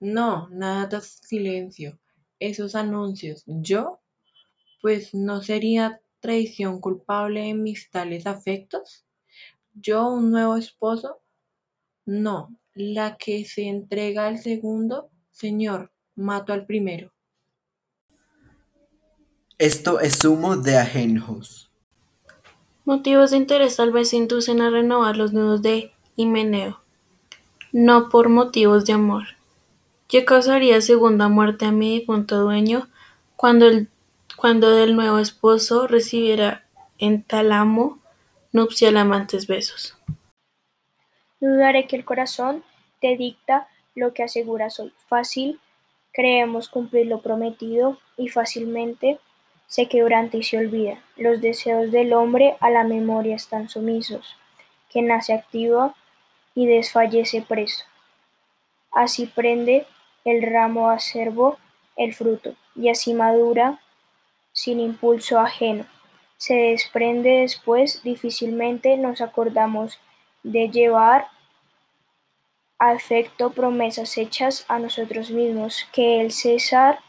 No, 0.00 0.48
nada 0.50 0.86
de 0.86 1.00
silencio. 1.00 1.98
Esos 2.38 2.74
anuncios, 2.74 3.44
¿yo? 3.46 4.00
Pues 4.82 5.14
no 5.14 5.42
sería 5.42 6.00
traición 6.20 6.80
culpable 6.80 7.48
en 7.48 7.62
mis 7.62 7.90
tales 7.90 8.26
afectos. 8.26 9.06
¿Yo 9.72 10.08
un 10.08 10.30
nuevo 10.30 10.56
esposo? 10.56 11.22
No, 12.04 12.56
la 12.74 13.16
que 13.16 13.44
se 13.44 13.68
entrega 13.68 14.26
al 14.26 14.38
segundo, 14.38 15.10
señor, 15.30 15.92
mato 16.14 16.52
al 16.52 16.66
primero. 16.66 17.12
Esto 19.58 20.00
es 20.00 20.18
sumo 20.18 20.56
de 20.56 20.76
ajenjos. 20.76 21.70
Motivos 22.84 23.30
de 23.30 23.38
interés 23.38 23.76
tal 23.76 23.90
vez 23.90 24.12
inducen 24.12 24.60
a 24.60 24.68
renovar 24.68 25.16
los 25.16 25.32
nudos 25.32 25.62
de 25.62 25.92
Himeneo, 26.14 26.82
no 27.72 28.10
por 28.10 28.28
motivos 28.28 28.84
de 28.84 28.92
amor. 28.92 29.24
Yo 30.10 30.26
causaría 30.26 30.82
segunda 30.82 31.28
muerte 31.28 31.64
a 31.64 31.72
mi 31.72 31.98
difunto 31.98 32.42
dueño 32.42 32.86
cuando, 33.34 33.66
el, 33.66 33.88
cuando 34.36 34.72
del 34.72 34.94
nuevo 34.94 35.18
esposo 35.20 35.86
recibiera 35.86 36.66
en 36.98 37.22
talamo 37.22 37.98
nupcial 38.52 38.98
amantes 38.98 39.46
besos. 39.46 39.96
Dudaré 41.40 41.86
que 41.86 41.96
el 41.96 42.04
corazón 42.04 42.62
te 43.00 43.16
dicta 43.16 43.68
lo 43.94 44.12
que 44.12 44.22
aseguras 44.22 44.78
hoy. 44.80 44.92
Fácil 45.06 45.60
creemos 46.12 46.68
cumplir 46.68 47.06
lo 47.06 47.22
prometido 47.22 47.98
y 48.18 48.28
fácilmente 48.28 49.18
se 49.66 49.88
quebranta 49.88 50.36
y 50.36 50.42
se 50.42 50.58
olvida. 50.58 50.98
Los 51.16 51.40
deseos 51.40 51.90
del 51.90 52.12
hombre 52.12 52.56
a 52.60 52.70
la 52.70 52.84
memoria 52.84 53.36
están 53.36 53.68
sumisos, 53.68 54.36
que 54.90 55.02
nace 55.02 55.32
activo 55.32 55.94
y 56.54 56.66
desfallece 56.66 57.42
preso. 57.42 57.84
Así 58.92 59.26
prende 59.26 59.86
el 60.24 60.42
ramo 60.42 60.90
acervo 60.90 61.58
el 61.96 62.14
fruto, 62.14 62.54
y 62.74 62.88
así 62.88 63.14
madura 63.14 63.80
sin 64.52 64.80
impulso 64.80 65.38
ajeno. 65.38 65.86
Se 66.36 66.54
desprende 66.54 67.40
después, 67.40 68.02
difícilmente 68.02 68.96
nos 68.96 69.20
acordamos 69.20 69.98
de 70.42 70.68
llevar 70.68 71.28
a 72.78 72.92
efecto 72.92 73.50
promesas 73.50 74.16
hechas 74.18 74.64
a 74.68 74.78
nosotros 74.78 75.30
mismos, 75.30 75.86
que 75.92 76.20
el 76.20 76.32
cesar 76.32 77.00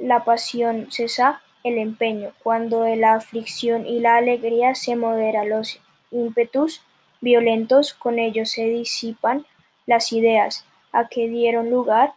la 0.00 0.24
pasión 0.24 0.88
cesa 0.90 1.42
el 1.68 1.78
empeño, 1.78 2.32
cuando 2.42 2.82
de 2.82 2.96
la 2.96 3.14
aflicción 3.14 3.86
y 3.86 4.00
la 4.00 4.16
alegría 4.16 4.74
se 4.74 4.96
modera 4.96 5.44
los 5.44 5.80
ímpetus 6.10 6.82
violentos, 7.20 7.94
con 7.94 8.18
ellos 8.18 8.50
se 8.50 8.64
disipan 8.64 9.46
las 9.86 10.12
ideas. 10.12 10.64
A 10.90 11.08
que 11.08 11.28
dieron 11.28 11.70
lugar, 11.70 12.14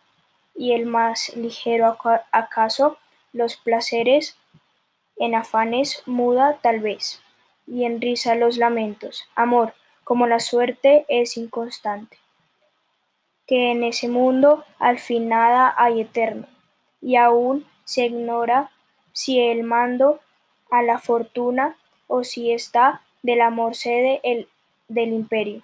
y 0.55 0.71
el 0.71 0.85
más 0.85 1.35
ligero 1.35 1.97
acaso 2.31 2.97
los 3.33 3.57
placeres 3.57 4.37
en 5.17 5.35
afanes 5.35 6.03
muda 6.05 6.59
tal 6.61 6.79
vez, 6.79 7.21
y 7.67 7.83
en 7.83 8.01
risa 8.01 8.35
los 8.35 8.57
lamentos. 8.57 9.27
Amor, 9.35 9.73
como 10.03 10.25
la 10.25 10.39
suerte 10.39 11.05
es 11.09 11.37
inconstante, 11.37 12.17
que 13.45 13.71
en 13.71 13.83
ese 13.83 14.07
mundo 14.07 14.63
al 14.79 14.99
fin 14.99 15.29
nada 15.29 15.73
hay 15.77 16.01
eterno, 16.01 16.47
y 17.01 17.17
aún 17.17 17.65
se 17.83 18.05
ignora 18.05 18.71
si 19.13 19.39
el 19.39 19.63
mando 19.63 20.19
a 20.69 20.81
la 20.83 20.99
fortuna 20.99 21.77
o 22.07 22.23
si 22.23 22.51
está 22.51 23.01
del 23.21 23.41
amor 23.41 23.75
sede 23.75 24.19
el 24.23 24.47
del 24.87 25.13
imperio. 25.13 25.61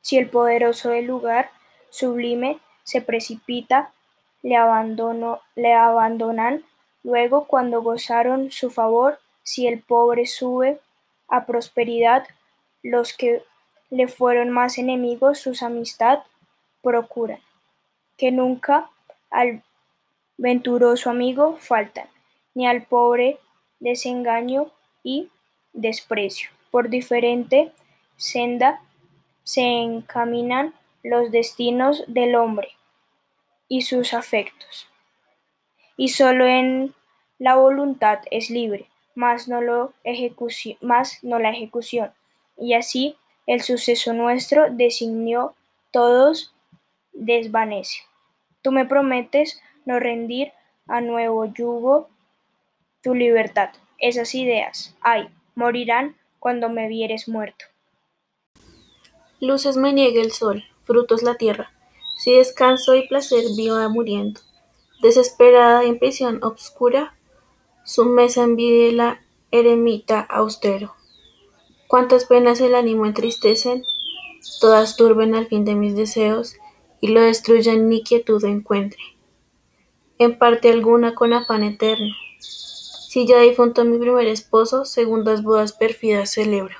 Si 0.00 0.18
el 0.18 0.28
poderoso 0.28 0.90
del 0.90 1.06
lugar 1.06 1.50
sublime 1.90 2.58
se 2.82 3.00
precipita, 3.00 3.92
le, 4.42 4.56
le 5.56 5.72
abandonan 5.72 6.64
luego 7.02 7.46
cuando 7.46 7.82
gozaron 7.82 8.50
su 8.50 8.70
favor, 8.70 9.18
si 9.42 9.66
el 9.66 9.80
pobre 9.82 10.26
sube 10.26 10.80
a 11.28 11.46
prosperidad, 11.46 12.26
los 12.82 13.14
que 13.14 13.42
le 13.90 14.08
fueron 14.08 14.50
más 14.50 14.78
enemigos 14.78 15.38
sus 15.38 15.62
amistad 15.62 16.20
procuran, 16.82 17.40
que 18.16 18.30
nunca 18.30 18.90
al 19.30 19.62
venturoso 20.36 21.10
amigo 21.10 21.56
faltan, 21.58 22.08
ni 22.54 22.66
al 22.66 22.82
pobre 22.82 23.38
desengaño 23.80 24.70
y 25.02 25.28
desprecio. 25.72 26.50
Por 26.70 26.88
diferente 26.88 27.72
senda 28.16 28.80
se 29.42 29.62
encaminan 29.62 30.74
los 31.02 31.30
destinos 31.30 32.04
del 32.06 32.34
hombre 32.34 32.68
y 33.68 33.82
sus 33.82 34.14
afectos. 34.14 34.88
Y 35.96 36.08
solo 36.08 36.46
en 36.46 36.94
la 37.38 37.56
voluntad 37.56 38.20
es 38.30 38.50
libre, 38.50 38.86
más 39.14 39.48
no, 39.48 39.60
lo 39.60 39.92
más 40.80 41.22
no 41.22 41.38
la 41.38 41.50
ejecución. 41.50 42.12
Y 42.56 42.74
así 42.74 43.16
el 43.46 43.62
suceso 43.62 44.12
nuestro 44.12 44.70
designó 44.70 45.54
todos 45.90 46.54
desvanece. 47.12 48.02
Tú 48.62 48.72
me 48.72 48.86
prometes 48.86 49.60
no 49.84 50.00
rendir 50.00 50.52
a 50.86 51.00
nuevo 51.00 51.44
yugo 51.46 52.08
tu 53.02 53.14
libertad. 53.14 53.70
Esas 53.98 54.34
ideas, 54.34 54.94
ay, 55.00 55.28
morirán 55.54 56.16
cuando 56.38 56.68
me 56.68 56.88
vieres 56.88 57.28
muerto. 57.28 57.64
Luces 59.40 59.76
me 59.76 59.92
niegue 59.92 60.20
el 60.20 60.32
sol, 60.32 60.64
frutos 60.84 61.22
la 61.22 61.36
tierra, 61.36 61.72
si 62.18 62.34
descanso 62.34 62.94
y 62.94 63.06
placer 63.06 63.44
viva 63.56 63.88
muriendo. 63.88 64.40
Desesperada 65.00 65.84
en 65.84 65.98
prisión 65.98 66.42
obscura, 66.42 67.14
su 67.84 68.06
mesa 68.06 68.42
envidie 68.42 68.92
la 68.92 69.20
eremita 69.50 70.20
austero. 70.20 70.94
Cuántas 71.86 72.24
penas 72.24 72.60
el 72.60 72.74
ánimo 72.74 73.06
entristecen, 73.06 73.84
todas 74.60 74.96
turben 74.96 75.34
al 75.34 75.46
fin 75.46 75.64
de 75.64 75.74
mis 75.74 75.94
deseos, 75.94 76.56
y 77.00 77.08
lo 77.08 77.20
destruyen 77.20 77.88
ni 77.90 78.02
quietud 78.02 78.42
encuentre 78.44 79.13
en 80.18 80.38
parte 80.38 80.70
alguna 80.70 81.14
con 81.14 81.32
afán 81.32 81.64
eterno. 81.64 82.14
Si 82.38 83.26
ya 83.26 83.38
difunto 83.38 83.84
mi 83.84 83.98
primer 83.98 84.26
esposo, 84.26 84.84
segundas 84.84 85.42
bodas 85.42 85.72
pérfidas 85.72 86.30
celebro. 86.32 86.76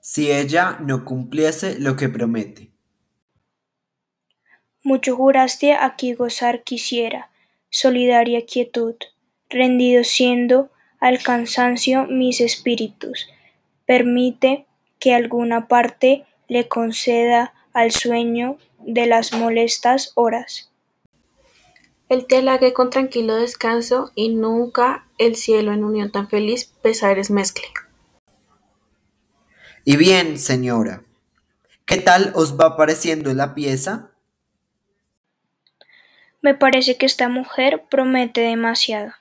Si 0.00 0.30
ella 0.30 0.78
no 0.80 1.04
cumpliese 1.04 1.78
lo 1.78 1.96
que 1.96 2.08
promete. 2.08 2.70
Mucho 4.82 5.16
juraste 5.16 5.74
aquí 5.74 6.14
gozar 6.14 6.62
quisiera, 6.62 7.30
solidaria 7.70 8.46
quietud, 8.46 8.94
rendido 9.50 10.04
siendo 10.04 10.70
al 11.00 11.22
cansancio 11.22 12.06
mis 12.06 12.40
espíritus. 12.40 13.28
Permite 13.84 14.66
que 14.98 15.12
alguna 15.12 15.66
parte 15.66 16.24
le 16.48 16.68
conceda 16.68 17.52
al 17.72 17.90
sueño 17.90 18.58
de 18.78 19.06
las 19.06 19.32
molestas 19.32 20.12
horas 20.14 20.70
el 22.08 22.26
te 22.26 22.38
halague 22.38 22.72
con 22.72 22.90
tranquilo 22.90 23.34
descanso, 23.34 24.12
y 24.14 24.34
nunca 24.34 25.06
el 25.18 25.36
cielo 25.36 25.72
en 25.72 25.84
unión 25.84 26.12
tan 26.12 26.28
feliz 26.28 26.66
pesares 26.82 27.30
mezcle. 27.30 27.66
Y 29.84 29.96
bien, 29.96 30.38
señora, 30.38 31.02
¿qué 31.84 31.98
tal 31.98 32.32
os 32.34 32.58
va 32.58 32.76
pareciendo 32.76 33.32
la 33.34 33.54
pieza? 33.54 34.10
Me 36.42 36.54
parece 36.54 36.96
que 36.96 37.06
esta 37.06 37.28
mujer 37.28 37.84
promete 37.90 38.40
demasiado. 38.40 39.12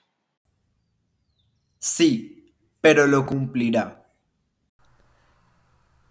Sí, 1.80 2.54
pero 2.82 3.08
lo 3.08 3.26
cumplirá. 3.26 4.06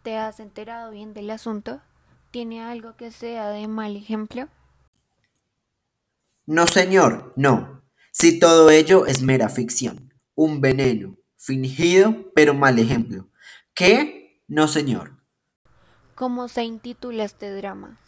¿Te 0.03 0.17
has 0.17 0.39
enterado 0.39 0.91
bien 0.91 1.15
del 1.15 1.31
asunto? 1.31 1.81
¿Tiene 2.31 2.63
algo 2.63 2.97
que 2.97 3.11
sea 3.11 3.49
de 3.49 3.69
mal 3.69 3.97
ejemplo? 3.97 4.49
No, 6.47 6.67
señor, 6.67 7.33
no. 7.37 7.83
Si 8.13 8.39
todo 8.39 8.71
ello 8.71 9.07
es 9.07 9.23
mera 9.23 9.49
ficción, 9.49 10.13
un 10.35 10.61
veneno, 10.61 11.17
fingido 11.37 12.33
pero 12.35 12.55
mal 12.55 12.79
ejemplo. 12.79 13.29
¿Qué? 13.75 14.43
No, 14.47 14.69
señor. 14.69 15.23
¿Cómo 16.15 16.49
se 16.49 16.65
intitula 16.65 17.25
este 17.25 17.51
drama? 17.51 17.99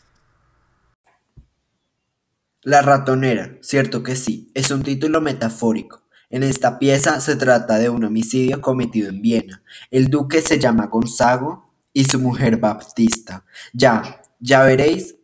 La 2.63 2.83
ratonera, 2.83 3.57
cierto 3.63 4.03
que 4.03 4.17
sí, 4.17 4.51
es 4.55 4.71
un 4.71 4.83
título 4.83 5.21
metafórico. 5.21 6.03
En 6.29 6.43
esta 6.43 6.79
pieza 6.79 7.21
se 7.21 7.37
trata 7.37 7.79
de 7.79 7.89
un 7.89 8.05
homicidio 8.05 8.61
cometido 8.61 9.09
en 9.09 9.23
Viena. 9.23 9.63
El 9.91 10.09
duque 10.09 10.43
se 10.43 10.59
llama 10.59 10.87
Gonzago 10.87 11.73
y 11.93 12.05
su 12.05 12.19
mujer 12.19 12.59
Baptista. 12.59 13.45
Ya, 13.73 14.21
ya 14.41 14.63
veréis 14.63 15.15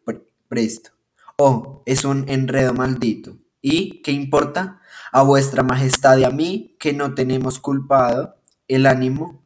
presto. 0.49 0.92
Oh, 1.37 1.83
es 1.87 2.05
un 2.05 2.29
enredo 2.29 2.75
maldito. 2.75 3.37
¿Y 3.61 4.03
qué 4.03 4.13
importa? 4.13 4.81
A 5.13 5.23
vuestra 5.23 5.63
majestad 5.63 6.19
y 6.19 6.25
a 6.25 6.31
mí, 6.31 6.77
que 6.79 6.93
no 6.93 7.15
tenemos 7.15 7.59
culpado, 7.59 8.37
el 8.69 8.87
ánimo 8.87 9.45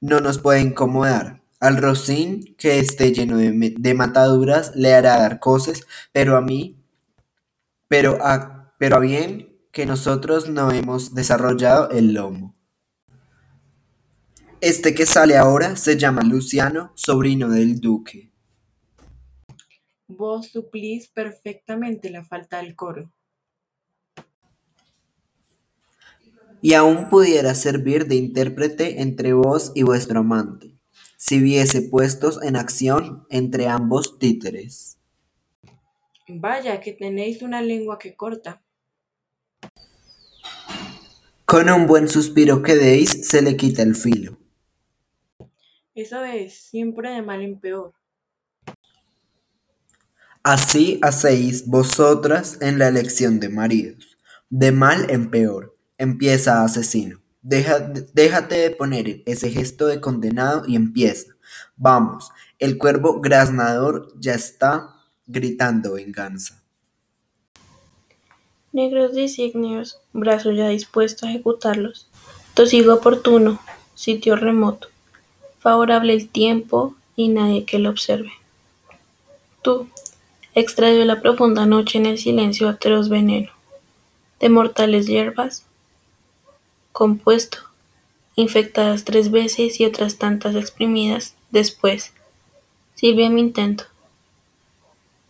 no 0.00 0.20
nos 0.20 0.38
puede 0.38 0.60
incomodar. 0.60 1.42
Al 1.60 1.76
rocín 1.76 2.54
que 2.56 2.78
esté 2.78 3.12
lleno 3.12 3.36
de, 3.36 3.94
mataduras 3.94 4.72
le 4.76 4.94
hará 4.94 5.18
dar 5.18 5.40
cosas, 5.40 5.82
pero 6.12 6.36
a 6.36 6.40
mí, 6.40 6.76
pero 7.88 8.18
a, 8.24 8.72
pero 8.78 8.96
a 8.96 9.00
bien 9.00 9.48
que 9.72 9.86
nosotros 9.86 10.48
no 10.48 10.70
hemos 10.70 11.14
desarrollado 11.14 11.90
el 11.90 12.14
lomo. 12.14 12.54
Este 14.60 14.94
que 14.94 15.06
sale 15.06 15.36
ahora 15.36 15.76
se 15.76 15.96
llama 15.96 16.22
Luciano, 16.22 16.92
sobrino 16.94 17.48
del 17.48 17.80
duque. 17.80 18.27
Vos 20.08 20.48
suplís 20.48 21.06
perfectamente 21.08 22.08
la 22.08 22.24
falta 22.24 22.62
del 22.62 22.74
coro. 22.74 23.12
Y 26.62 26.72
aún 26.72 27.10
pudiera 27.10 27.54
servir 27.54 28.06
de 28.06 28.16
intérprete 28.16 29.02
entre 29.02 29.34
vos 29.34 29.70
y 29.74 29.82
vuestro 29.82 30.20
amante, 30.20 30.72
si 31.18 31.40
viese 31.40 31.82
puestos 31.82 32.42
en 32.42 32.56
acción 32.56 33.26
entre 33.28 33.68
ambos 33.68 34.18
títeres. 34.18 34.98
Vaya 36.26 36.80
que 36.80 36.92
tenéis 36.92 37.42
una 37.42 37.60
lengua 37.60 37.98
que 37.98 38.16
corta. 38.16 38.62
Con 41.44 41.70
un 41.70 41.86
buen 41.86 42.08
suspiro 42.08 42.62
que 42.62 42.76
deis 42.76 43.28
se 43.28 43.42
le 43.42 43.58
quita 43.58 43.82
el 43.82 43.94
filo. 43.94 44.38
Eso 45.94 46.24
es, 46.24 46.54
siempre 46.54 47.10
de 47.10 47.22
mal 47.22 47.42
en 47.42 47.60
peor. 47.60 47.97
Así 50.42 50.98
hacéis 51.02 51.66
vosotras 51.66 52.58
en 52.60 52.78
la 52.78 52.88
elección 52.88 53.40
de 53.40 53.48
maridos, 53.48 54.16
de 54.50 54.72
mal 54.72 55.10
en 55.10 55.30
peor. 55.30 55.76
Empieza 55.98 56.62
asesino. 56.62 57.20
Deja, 57.42 57.80
déjate 58.12 58.56
de 58.56 58.70
poner 58.70 59.22
ese 59.26 59.50
gesto 59.50 59.86
de 59.86 60.00
condenado 60.00 60.64
y 60.66 60.76
empieza. 60.76 61.32
Vamos, 61.76 62.30
el 62.58 62.78
cuervo 62.78 63.20
graznador 63.20 64.12
ya 64.18 64.34
está 64.34 64.94
gritando 65.26 65.94
venganza. 65.94 66.62
Negros 68.72 69.14
designios, 69.14 69.98
brazo 70.12 70.52
ya 70.52 70.68
dispuesto 70.68 71.26
a 71.26 71.30
ejecutarlos. 71.30 72.08
Tosigo 72.54 72.94
oportuno, 72.94 73.60
sitio 73.94 74.36
remoto. 74.36 74.88
Favorable 75.58 76.12
el 76.12 76.28
tiempo 76.28 76.94
y 77.16 77.28
nadie 77.28 77.64
que 77.64 77.78
lo 77.78 77.90
observe. 77.90 78.30
Tú, 79.62 79.88
extraído 80.60 81.04
la 81.04 81.20
profunda 81.20 81.66
noche 81.66 81.98
en 81.98 82.06
el 82.06 82.18
silencio 82.18 82.68
atroz 82.68 83.08
veneno. 83.08 83.50
De 84.40 84.48
mortales 84.48 85.06
hierbas, 85.06 85.64
compuesto, 86.92 87.58
infectadas 88.36 89.04
tres 89.04 89.30
veces 89.30 89.80
y 89.80 89.84
otras 89.84 90.16
tantas 90.16 90.54
exprimidas 90.54 91.34
después. 91.50 92.12
Sirve 92.94 93.30
mi 93.30 93.40
intento, 93.40 93.84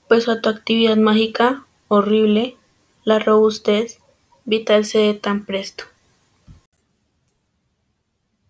pues 0.09 0.29
a 0.29 0.41
tu 0.41 0.49
actividad 0.49 0.97
mágica, 0.97 1.65
horrible, 1.89 2.57
la 3.05 3.19
robustez 3.19 3.99
vital 4.45 4.85
cede 4.87 5.15
tan 5.15 5.45
presto. 5.45 5.85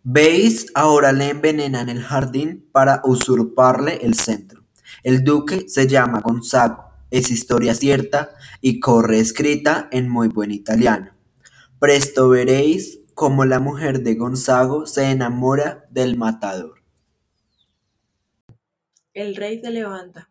¿Veis? 0.05 0.71
Ahora 0.75 1.13
le 1.13 1.29
envenenan 1.29 1.89
el 1.89 2.03
jardín 2.03 2.65
para 2.73 3.03
usurparle 3.05 3.99
el 4.03 4.15
centro. 4.15 4.58
El 5.03 5.25
duque 5.25 5.69
se 5.69 5.87
llama 5.87 6.21
Gonzago, 6.21 6.91
es 7.11 7.31
historia 7.31 7.75
cierta 7.75 8.31
y 8.61 8.81
corre 8.81 9.21
escrita 9.21 9.89
en 9.93 10.09
muy 10.09 10.29
buen 10.29 10.51
italiano. 10.51 11.13
Presto 11.79 12.29
veréis 12.29 13.01
cómo 13.15 13.45
la 13.45 13.61
mujer 13.61 14.03
de 14.03 14.15
Gonzago 14.15 14.87
se 14.87 15.11
enamora 15.11 15.85
del 15.91 16.17
matador. 16.17 16.83
El 19.15 19.35
rey 19.37 19.61
se 19.61 19.71
levanta. 19.71 20.29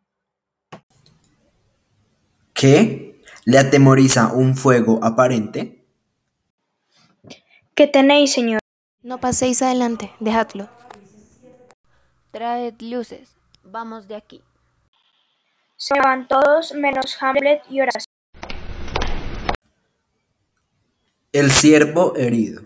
¿Qué? 2.53 3.21
¿Le 3.45 3.60
atemoriza 3.60 4.34
un 4.34 4.56
fuego 4.56 4.99
aparente? 5.03 5.86
¿Qué 7.75 7.88
tenéis, 7.88 8.34
señor? 8.34 8.60
No 9.03 9.19
paséis 9.19 9.62
adelante, 9.62 10.12
dejadlo. 10.19 10.67
Traed 12.32 12.73
luces, 12.82 13.36
vamos 13.63 14.08
de 14.08 14.15
aquí. 14.15 14.41
Se 15.80 15.94
van 16.00 16.28
todos 16.28 16.74
menos 16.74 17.16
Hamlet 17.22 17.62
y 17.70 17.82
Horacio. 17.82 18.12
El 21.32 21.52
ciervo 21.52 22.16
herido 22.16 22.63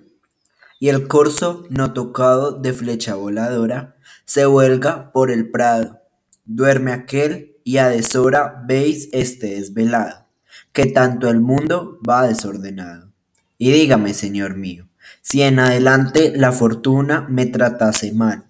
y 0.79 0.87
el 0.87 1.09
corzo 1.09 1.65
no 1.69 1.91
tocado 1.91 2.53
de 2.53 2.71
flecha 2.71 3.15
voladora 3.15 3.97
se 4.23 4.47
huelga 4.47 5.11
por 5.11 5.29
el 5.29 5.51
prado. 5.51 5.99
Duerme 6.45 6.93
aquel 6.93 7.57
y 7.65 7.79
a 7.79 7.89
deshora 7.89 8.63
veis 8.65 9.09
este 9.11 9.55
desvelado, 9.55 10.27
que 10.71 10.85
tanto 10.85 11.29
el 11.29 11.41
mundo 11.41 11.99
va 12.07 12.25
desordenado. 12.25 13.11
Y 13.57 13.71
dígame, 13.71 14.13
señor 14.13 14.55
mío, 14.55 14.87
si 15.21 15.41
en 15.41 15.59
adelante 15.59 16.31
la 16.33 16.53
fortuna 16.53 17.27
me 17.29 17.45
tratase 17.45 18.13
mal, 18.13 18.45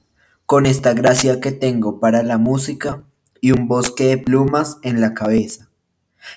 con 0.46 0.68
esta 0.68 0.94
gracia 0.94 1.40
que 1.40 1.52
tengo 1.52 2.00
para 2.00 2.22
la 2.22 2.38
música 2.38 3.06
y 3.42 3.52
un 3.52 3.68
bosque 3.68 4.06
de 4.06 4.18
plumas 4.20 4.78
en 4.84 5.02
la 5.02 5.14
cabeza, 5.14 5.70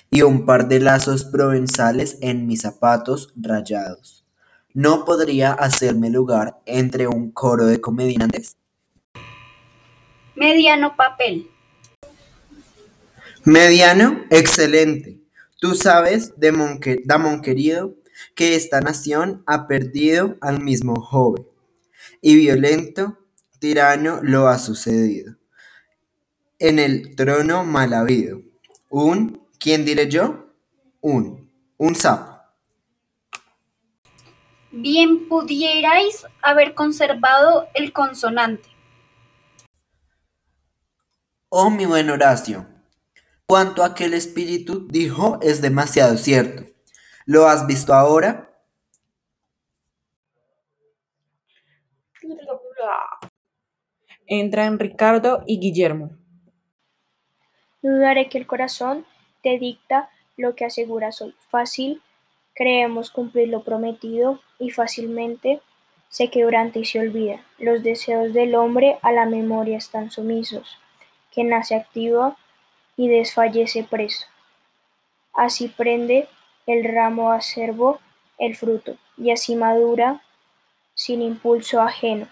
y 0.09 0.23
un 0.23 0.45
par 0.45 0.67
de 0.67 0.79
lazos 0.79 1.23
provenzales 1.23 2.17
en 2.21 2.47
mis 2.47 2.61
zapatos 2.61 3.31
rayados. 3.35 4.25
¿No 4.73 5.05
podría 5.05 5.53
hacerme 5.53 6.09
lugar 6.09 6.59
entre 6.65 7.07
un 7.07 7.31
coro 7.31 7.67
de 7.67 7.79
comediantes? 7.79 8.57
Mediano 10.35 10.97
papel. 10.97 11.49
Mediano, 13.45 14.25
excelente. 14.31 15.21
Tú 15.61 15.75
sabes, 15.75 16.33
Damón 16.37 17.41
querido, 17.41 17.95
que 18.33 18.55
esta 18.55 18.81
nación 18.81 19.43
ha 19.45 19.67
perdido 19.67 20.35
al 20.41 20.61
mismo 20.61 20.99
joven, 20.99 21.45
y 22.21 22.35
violento 22.35 23.19
tirano 23.59 24.19
lo 24.23 24.47
ha 24.47 24.57
sucedido. 24.57 25.35
En 26.67 26.79
el 26.79 27.15
trono 27.15 27.63
mal 27.63 27.93
habido. 27.93 28.41
Un, 28.89 29.47
¿quién 29.59 29.85
diré 29.85 30.09
yo? 30.09 30.47
Un, 30.99 31.51
un 31.77 31.93
sapo. 31.93 32.41
Bien 34.71 35.29
pudierais 35.29 36.25
haber 36.41 36.73
conservado 36.73 37.67
el 37.75 37.93
consonante. 37.93 38.67
Oh, 41.49 41.69
mi 41.69 41.85
buen 41.85 42.09
Horacio, 42.09 42.65
cuanto 43.45 43.83
aquel 43.83 44.15
espíritu 44.15 44.87
dijo 44.87 45.37
es 45.43 45.61
demasiado 45.61 46.17
cierto. 46.17 46.63
¿Lo 47.27 47.47
has 47.47 47.67
visto 47.67 47.93
ahora? 47.93 48.59
Entran 54.25 54.79
Ricardo 54.79 55.43
y 55.45 55.59
Guillermo. 55.59 56.24
Dudaré 57.85 58.29
que 58.29 58.39
el 58.39 58.47
corazón 58.47 59.05
te 59.43 59.59
dicta 59.59 60.09
lo 60.37 60.55
que 60.55 60.65
aseguras 60.65 61.21
hoy. 61.21 61.35
Fácil, 61.49 62.01
creemos 62.55 63.11
cumplir 63.11 63.49
lo 63.49 63.61
prometido 63.61 64.39
y 64.57 64.71
fácilmente 64.71 65.61
se 66.09 66.31
quebranta 66.31 66.79
y 66.79 66.85
se 66.85 66.99
olvida. 66.99 67.45
Los 67.59 67.83
deseos 67.83 68.33
del 68.33 68.55
hombre 68.55 68.97
a 69.03 69.11
la 69.11 69.27
memoria 69.27 69.77
están 69.77 70.09
sumisos, 70.09 70.79
que 71.31 71.43
nace 71.43 71.75
activo 71.75 72.35
y 72.97 73.07
desfallece 73.07 73.83
preso. 73.83 74.25
Así 75.35 75.67
prende 75.67 76.27
el 76.65 76.91
ramo 76.91 77.31
acervo 77.31 77.99
el 78.39 78.55
fruto, 78.55 78.97
y 79.15 79.29
así 79.29 79.55
madura 79.55 80.23
sin 80.95 81.21
impulso 81.21 81.81
ajeno. 81.81 82.27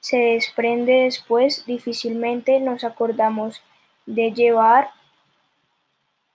Se 0.00 0.16
desprende 0.16 1.04
después, 1.04 1.64
difícilmente 1.64 2.58
nos 2.58 2.82
acordamos 2.82 3.62
de 4.04 4.32
llevar 4.32 4.95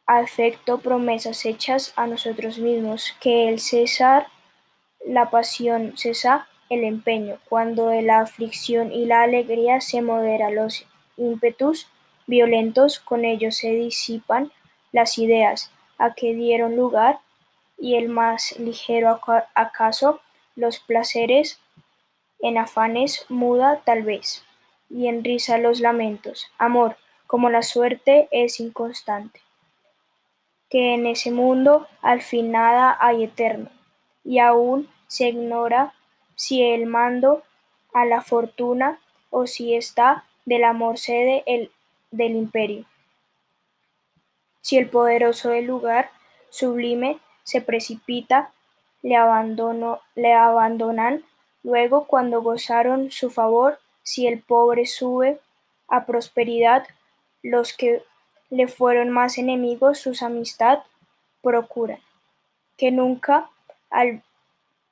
a 0.05 0.21
efecto 0.21 0.79
promesas 0.79 1.45
hechas 1.45 1.93
a 1.95 2.07
nosotros 2.07 2.57
mismos, 2.57 3.15
que 3.19 3.49
el 3.49 3.59
cesar 3.59 4.27
la 5.05 5.29
pasión 5.29 5.93
cesa 5.97 6.47
el 6.69 6.83
empeño, 6.83 7.37
cuando 7.49 7.91
la 8.01 8.21
aflicción 8.21 8.93
y 8.93 9.05
la 9.05 9.23
alegría 9.23 9.81
se 9.81 10.01
modera 10.01 10.49
los 10.49 10.85
ímpetus 11.17 11.87
violentos, 12.27 12.99
con 12.99 13.25
ellos 13.25 13.57
se 13.57 13.71
disipan 13.71 14.51
las 14.93 15.17
ideas 15.17 15.71
a 15.97 16.13
que 16.13 16.33
dieron 16.33 16.75
lugar, 16.75 17.19
y 17.77 17.95
el 17.95 18.09
más 18.09 18.57
ligero 18.59 19.19
acaso 19.55 20.21
los 20.55 20.79
placeres, 20.79 21.59
en 22.39 22.57
afanes 22.57 23.25
muda 23.27 23.81
tal 23.83 24.03
vez, 24.03 24.45
y 24.89 25.07
en 25.07 25.23
risa 25.23 25.57
los 25.57 25.79
lamentos. 25.81 26.51
Amor, 26.57 26.95
como 27.27 27.49
la 27.49 27.63
suerte 27.63 28.29
es 28.31 28.59
inconstante, 28.59 29.41
que 30.71 30.93
en 30.93 31.05
ese 31.05 31.31
mundo 31.31 31.85
al 32.01 32.21
fin 32.21 32.51
nada 32.51 32.97
hay 32.99 33.25
eterno, 33.25 33.69
y 34.23 34.39
aún 34.39 34.89
se 35.07 35.27
ignora 35.27 35.93
si 36.35 36.63
el 36.63 36.85
mando 36.85 37.43
a 37.93 38.05
la 38.05 38.21
fortuna 38.21 38.99
o 39.29 39.45
si 39.45 39.75
está 39.75 40.23
del 40.45 40.63
amor 40.63 40.97
sede 40.97 41.43
el 41.45 41.71
del 42.09 42.35
imperio. 42.35 42.85
Si 44.61 44.77
el 44.77 44.89
poderoso 44.89 45.49
del 45.49 45.65
lugar 45.65 46.09
sublime 46.49 47.19
se 47.43 47.61
precipita, 47.61 48.51
le, 49.01 49.17
le 50.15 50.33
abandonan 50.33 51.25
luego 51.63 52.05
cuando 52.07 52.41
gozaron 52.41 53.11
su 53.11 53.29
favor, 53.29 53.79
si 54.03 54.25
el 54.27 54.41
pobre 54.41 54.85
sube 54.85 55.39
a 55.89 56.05
prosperidad, 56.05 56.87
los 57.43 57.73
que 57.73 58.03
le 58.51 58.67
fueron 58.67 59.09
más 59.09 59.39
enemigos 59.39 59.97
sus 59.97 60.21
amistad 60.21 60.79
procuran, 61.41 61.99
que 62.77 62.91
nunca 62.91 63.49
al 63.89 64.21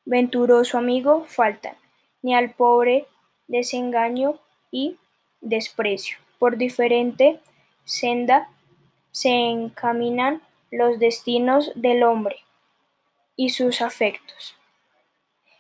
venturoso 0.05 0.77
amigo 0.77 1.25
faltan, 1.25 1.75
ni 2.23 2.33
al 2.33 2.51
pobre 2.51 3.05
desengaño 3.47 4.39
y 4.71 4.97
desprecio. 5.41 6.17
Por 6.39 6.57
diferente 6.57 7.39
senda 7.83 8.49
se 9.11 9.29
encaminan 9.29 10.41
los 10.71 10.97
destinos 10.97 11.71
del 11.75 12.03
hombre 12.03 12.37
y 13.35 13.49
sus 13.49 13.81
afectos, 13.81 14.55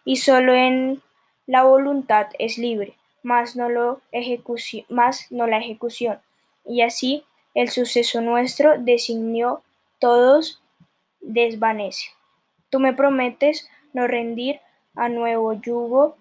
y 0.05 0.17
solo 0.17 0.53
en 0.53 1.01
la 1.47 1.63
voluntad 1.63 2.27
es 2.39 2.57
libre, 2.57 2.95
más 3.23 3.55
no, 3.55 3.69
lo 3.69 4.01
más 4.87 5.31
no 5.31 5.47
la 5.47 5.57
ejecución, 5.57 6.19
y 6.65 6.81
así 6.81 7.25
el 7.53 7.69
suceso 7.69 8.21
nuestro 8.21 8.77
designó 8.77 9.63
todos 9.99 10.61
desvanece. 11.21 12.11
Tú 12.69 12.79
me 12.79 12.93
prometes 12.93 13.69
no 13.93 14.07
rendir 14.07 14.59
a 14.95 15.09
nuevo 15.09 15.53
yugo 15.53 16.17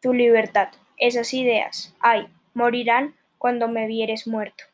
tu 0.00 0.12
libertad. 0.14 0.68
Esas 0.96 1.34
ideas, 1.34 1.94
ay, 2.00 2.28
morirán 2.54 3.14
cuando 3.38 3.68
me 3.68 3.86
vieres 3.86 4.26
muerto. 4.26 4.64